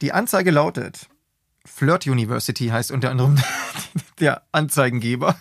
Die 0.00 0.12
Anzeige 0.12 0.50
lautet: 0.50 1.08
Flirt 1.72 2.06
University 2.06 2.66
heißt 2.68 2.90
unter 2.90 3.10
anderem 3.10 3.36
der 4.20 4.42
Anzeigengeber. 4.52 5.36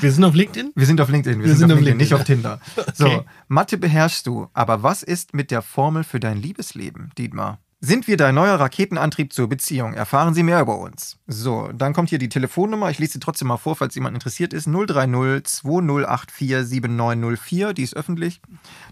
Wir 0.00 0.12
sind 0.12 0.24
auf 0.24 0.34
LinkedIn? 0.34 0.72
Wir 0.74 0.86
sind 0.86 1.00
auf 1.00 1.08
LinkedIn, 1.08 1.40
wir, 1.40 1.46
Wir 1.46 1.54
sind, 1.54 1.68
sind 1.68 1.72
auf 1.72 1.78
auf 1.78 1.84
LinkedIn, 1.84 1.96
nicht 1.98 2.14
auf 2.14 2.24
Tinder. 2.24 2.60
So, 2.94 3.06
Okay. 3.06 3.20
Mathe 3.48 3.78
beherrschst 3.78 4.26
du, 4.26 4.48
aber 4.54 4.82
was 4.82 5.02
ist 5.02 5.34
mit 5.34 5.50
der 5.50 5.62
Formel 5.62 6.04
für 6.04 6.20
dein 6.20 6.40
Liebesleben, 6.40 7.10
Dietmar? 7.18 7.58
Sind 7.80 8.06
wir 8.08 8.16
dein 8.16 8.34
neuer 8.34 8.58
Raketenantrieb 8.58 9.32
zur 9.32 9.48
Beziehung? 9.48 9.92
Erfahren 9.94 10.34
Sie 10.34 10.42
mehr 10.42 10.60
über 10.60 10.78
uns. 10.78 11.18
So, 11.26 11.68
dann 11.74 11.92
kommt 11.92 12.08
hier 12.08 12.18
die 12.18 12.28
Telefonnummer. 12.30 12.90
Ich 12.90 12.98
lese 12.98 13.14
sie 13.14 13.20
trotzdem 13.20 13.48
mal 13.48 13.58
vor, 13.58 13.76
falls 13.76 13.94
jemand 13.94 14.14
interessiert 14.14 14.54
ist. 14.54 14.66
030 14.66 15.44
2084 15.44 16.64
7904. 16.64 17.74
Die 17.74 17.82
ist 17.82 17.94
öffentlich. 17.94 18.40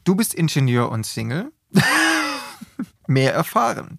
Du 0.05 0.15
bist 0.15 0.35
Ingenieur 0.35 0.91
und 0.91 1.07
Single. 1.07 1.51
mehr 3.09 3.33
erfahren. 3.35 3.99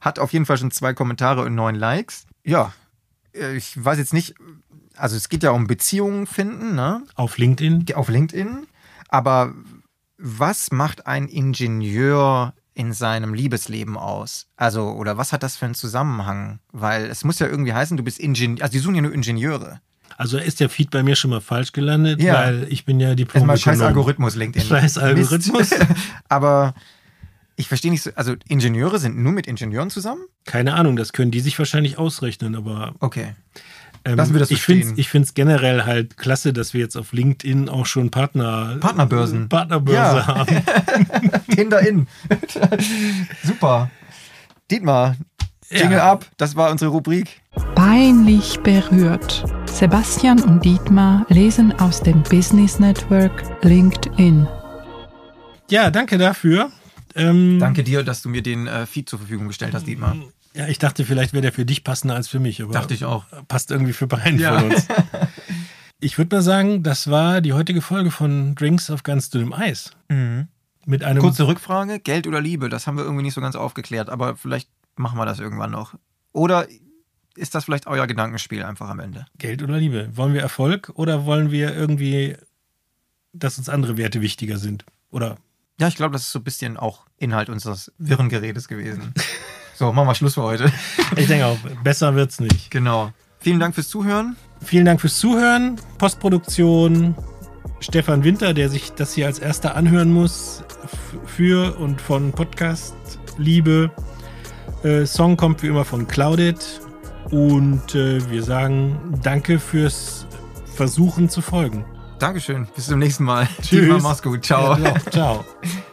Hat 0.00 0.18
auf 0.18 0.32
jeden 0.32 0.46
Fall 0.46 0.58
schon 0.58 0.70
zwei 0.70 0.92
Kommentare 0.94 1.42
und 1.44 1.54
neun 1.54 1.74
Likes. 1.74 2.26
Ja, 2.44 2.72
äh, 3.34 3.56
ich 3.56 3.82
weiß 3.82 3.98
jetzt 3.98 4.12
nicht. 4.12 4.34
Also, 4.96 5.16
es 5.16 5.28
geht 5.28 5.42
ja 5.42 5.50
um 5.52 5.66
Beziehungen 5.66 6.26
finden, 6.26 6.74
ne? 6.74 7.02
Auf 7.14 7.38
LinkedIn? 7.38 7.86
auf 7.94 8.08
LinkedIn. 8.08 8.66
Aber 9.08 9.54
was 10.18 10.70
macht 10.70 11.06
ein 11.06 11.28
Ingenieur 11.28 12.54
in 12.74 12.92
seinem 12.92 13.34
Liebesleben 13.34 13.96
aus? 13.96 14.46
Also, 14.56 14.90
oder 14.92 15.16
was 15.18 15.32
hat 15.32 15.42
das 15.42 15.56
für 15.56 15.64
einen 15.64 15.74
Zusammenhang? 15.74 16.60
Weil 16.72 17.06
es 17.06 17.24
muss 17.24 17.38
ja 17.38 17.46
irgendwie 17.46 17.72
heißen, 17.72 17.96
du 17.96 18.02
bist 18.02 18.18
Ingenieur. 18.20 18.62
Also, 18.62 18.72
die 18.72 18.78
suchen 18.78 18.94
ja 18.94 19.02
nur 19.02 19.12
Ingenieure. 19.14 19.80
Also 20.18 20.36
ist 20.38 20.60
der 20.60 20.68
Feed 20.68 20.90
bei 20.90 21.02
mir 21.02 21.16
schon 21.16 21.30
mal 21.30 21.40
falsch 21.40 21.72
gelandet, 21.72 22.20
Ja. 22.22 22.34
weil 22.34 22.66
ich 22.70 22.84
bin 22.84 23.00
ja 23.00 23.14
diplom 23.14 23.48
Erstmal 23.48 23.56
scheiß 23.58 23.80
Algorithmus, 23.80 24.36
LinkedIn. 24.36 24.68
Scheiß 24.68 24.98
Algorithmus. 24.98 25.70
Aber 26.28 26.74
ich 27.62 27.68
verstehe 27.68 27.90
nicht 27.90 28.02
so. 28.02 28.10
Also, 28.16 28.34
Ingenieure 28.48 28.98
sind 28.98 29.16
nur 29.16 29.32
mit 29.32 29.46
Ingenieuren 29.46 29.88
zusammen? 29.90 30.22
Keine 30.44 30.74
Ahnung, 30.74 30.96
das 30.96 31.12
können 31.12 31.30
die 31.30 31.40
sich 31.40 31.58
wahrscheinlich 31.58 31.96
ausrechnen, 31.98 32.54
aber 32.56 32.94
Okay. 33.00 33.34
ähm, 34.04 34.16
Lassen 34.16 34.32
wir 34.34 34.40
das 34.40 34.48
so 34.48 34.54
ich 34.56 35.08
finde 35.08 35.24
es 35.26 35.34
generell 35.34 35.84
halt 35.84 36.16
klasse, 36.16 36.52
dass 36.52 36.74
wir 36.74 36.80
jetzt 36.80 36.96
auf 36.96 37.12
LinkedIn 37.12 37.68
auch 37.68 37.86
schon 37.86 38.10
Partner 38.10 38.76
Partnerbörsen. 38.80 39.48
Partnerbörse 39.48 40.16
Ja. 40.18 40.26
haben. 40.26 40.56
Tinder 41.54 41.80
in. 41.80 42.06
Super. 43.44 43.90
Dietmar, 44.70 45.16
Jingle 45.70 45.98
Ja. 45.98 46.12
ab. 46.12 46.26
Das 46.36 46.56
war 46.56 46.70
unsere 46.70 46.90
Rubrik. 46.90 47.40
Peinlich 47.74 48.58
berührt. 48.60 49.44
Sebastian 49.66 50.42
und 50.42 50.64
Dietmar 50.64 51.24
lesen 51.28 51.72
aus 51.78 52.02
dem 52.02 52.22
Business 52.24 52.78
Network 52.78 53.42
LinkedIn. 53.62 54.46
Ja, 55.70 55.90
danke 55.90 56.18
dafür. 56.18 56.70
Ähm, 57.14 57.58
Danke 57.58 57.82
dir, 57.84 58.02
dass 58.02 58.22
du 58.22 58.28
mir 58.28 58.42
den 58.42 58.66
äh, 58.66 58.86
Feed 58.86 59.08
zur 59.08 59.18
Verfügung 59.18 59.48
gestellt 59.48 59.74
hast, 59.74 59.86
Dietmar. 59.86 60.16
Ja, 60.54 60.68
ich 60.68 60.78
dachte, 60.78 61.04
vielleicht 61.04 61.32
wäre 61.32 61.42
der 61.42 61.52
für 61.52 61.64
dich 61.64 61.82
passender 61.84 62.14
als 62.14 62.28
für 62.28 62.38
mich, 62.38 62.62
aber 62.62 62.72
Dachte 62.72 62.92
ich 62.94 63.04
auch. 63.06 63.24
passt 63.48 63.70
irgendwie 63.70 63.92
für 63.94 64.06
beiden 64.06 64.38
Ja. 64.38 64.58
von 64.58 64.70
uns. 64.72 64.86
Ich 66.04 66.18
würde 66.18 66.34
mal 66.34 66.42
sagen, 66.42 66.82
das 66.82 67.08
war 67.10 67.40
die 67.40 67.52
heutige 67.52 67.80
Folge 67.80 68.10
von 68.10 68.56
Drinks 68.56 68.90
auf 68.90 69.04
ganz 69.04 69.30
dünnem 69.30 69.52
Eis. 69.52 69.92
Mit 70.84 71.04
einem 71.04 71.20
Kurze 71.22 71.46
Rückfrage: 71.46 72.00
Geld 72.00 72.26
oder 72.26 72.40
Liebe? 72.40 72.68
Das 72.68 72.88
haben 72.88 72.96
wir 72.96 73.04
irgendwie 73.04 73.22
nicht 73.22 73.34
so 73.34 73.40
ganz 73.40 73.54
aufgeklärt, 73.54 74.10
aber 74.10 74.34
vielleicht 74.34 74.68
machen 74.96 75.16
wir 75.16 75.26
das 75.26 75.38
irgendwann 75.38 75.70
noch. 75.70 75.94
Oder 76.32 76.66
ist 77.36 77.54
das 77.54 77.66
vielleicht 77.66 77.86
euer 77.86 78.08
Gedankenspiel 78.08 78.64
einfach 78.64 78.88
am 78.90 78.98
Ende? 78.98 79.26
Geld 79.38 79.62
oder 79.62 79.76
Liebe. 79.78 80.10
Wollen 80.16 80.34
wir 80.34 80.40
Erfolg 80.40 80.90
oder 80.94 81.24
wollen 81.24 81.52
wir 81.52 81.72
irgendwie, 81.72 82.36
dass 83.32 83.58
uns 83.58 83.68
andere 83.68 83.96
Werte 83.96 84.20
wichtiger 84.20 84.58
sind? 84.58 84.84
Oder 85.12 85.36
Ja, 85.82 85.88
ich 85.88 85.96
glaube, 85.96 86.12
das 86.12 86.22
ist 86.22 86.30
so 86.30 86.38
ein 86.38 86.44
bisschen 86.44 86.76
auch 86.76 87.06
Inhalt 87.18 87.48
unseres 87.48 87.90
wirren 87.98 88.28
Geredes 88.28 88.68
gewesen. 88.68 89.12
so, 89.74 89.92
machen 89.92 90.06
wir 90.06 90.14
Schluss 90.14 90.34
für 90.34 90.42
heute. 90.42 90.72
ich 91.16 91.26
denke 91.26 91.44
auch, 91.44 91.58
besser 91.82 92.14
wird's 92.14 92.38
nicht. 92.38 92.70
Genau. 92.70 93.10
Vielen 93.40 93.58
Dank 93.58 93.74
fürs 93.74 93.88
Zuhören. 93.88 94.36
Vielen 94.60 94.84
Dank 94.84 95.00
fürs 95.00 95.18
Zuhören. 95.18 95.80
Postproduktion 95.98 97.16
Stefan 97.80 98.22
Winter, 98.22 98.54
der 98.54 98.68
sich 98.68 98.92
das 98.92 99.12
hier 99.12 99.26
als 99.26 99.40
erster 99.40 99.74
anhören 99.74 100.12
muss 100.12 100.62
für 101.26 101.76
und 101.76 102.00
von 102.00 102.30
Podcast 102.30 102.94
Liebe. 103.36 103.90
Äh, 104.84 105.04
Song 105.04 105.36
kommt 105.36 105.64
wie 105.64 105.66
immer 105.66 105.84
von 105.84 106.06
Clouded 106.06 106.80
und 107.32 107.92
äh, 107.96 108.30
wir 108.30 108.44
sagen 108.44 109.18
Danke 109.24 109.58
fürs 109.58 110.28
Versuchen 110.76 111.28
zu 111.28 111.40
folgen. 111.40 111.84
Dankeschön. 112.22 112.68
Bis 112.76 112.86
zum 112.86 113.00
nächsten 113.00 113.24
Mal. 113.24 113.48
Tschüss. 113.60 114.00
Mach's 114.00 114.22
gut. 114.22 114.44
Ciao. 114.44 114.78
Ja, 114.78 114.94
ciao. 115.10 115.44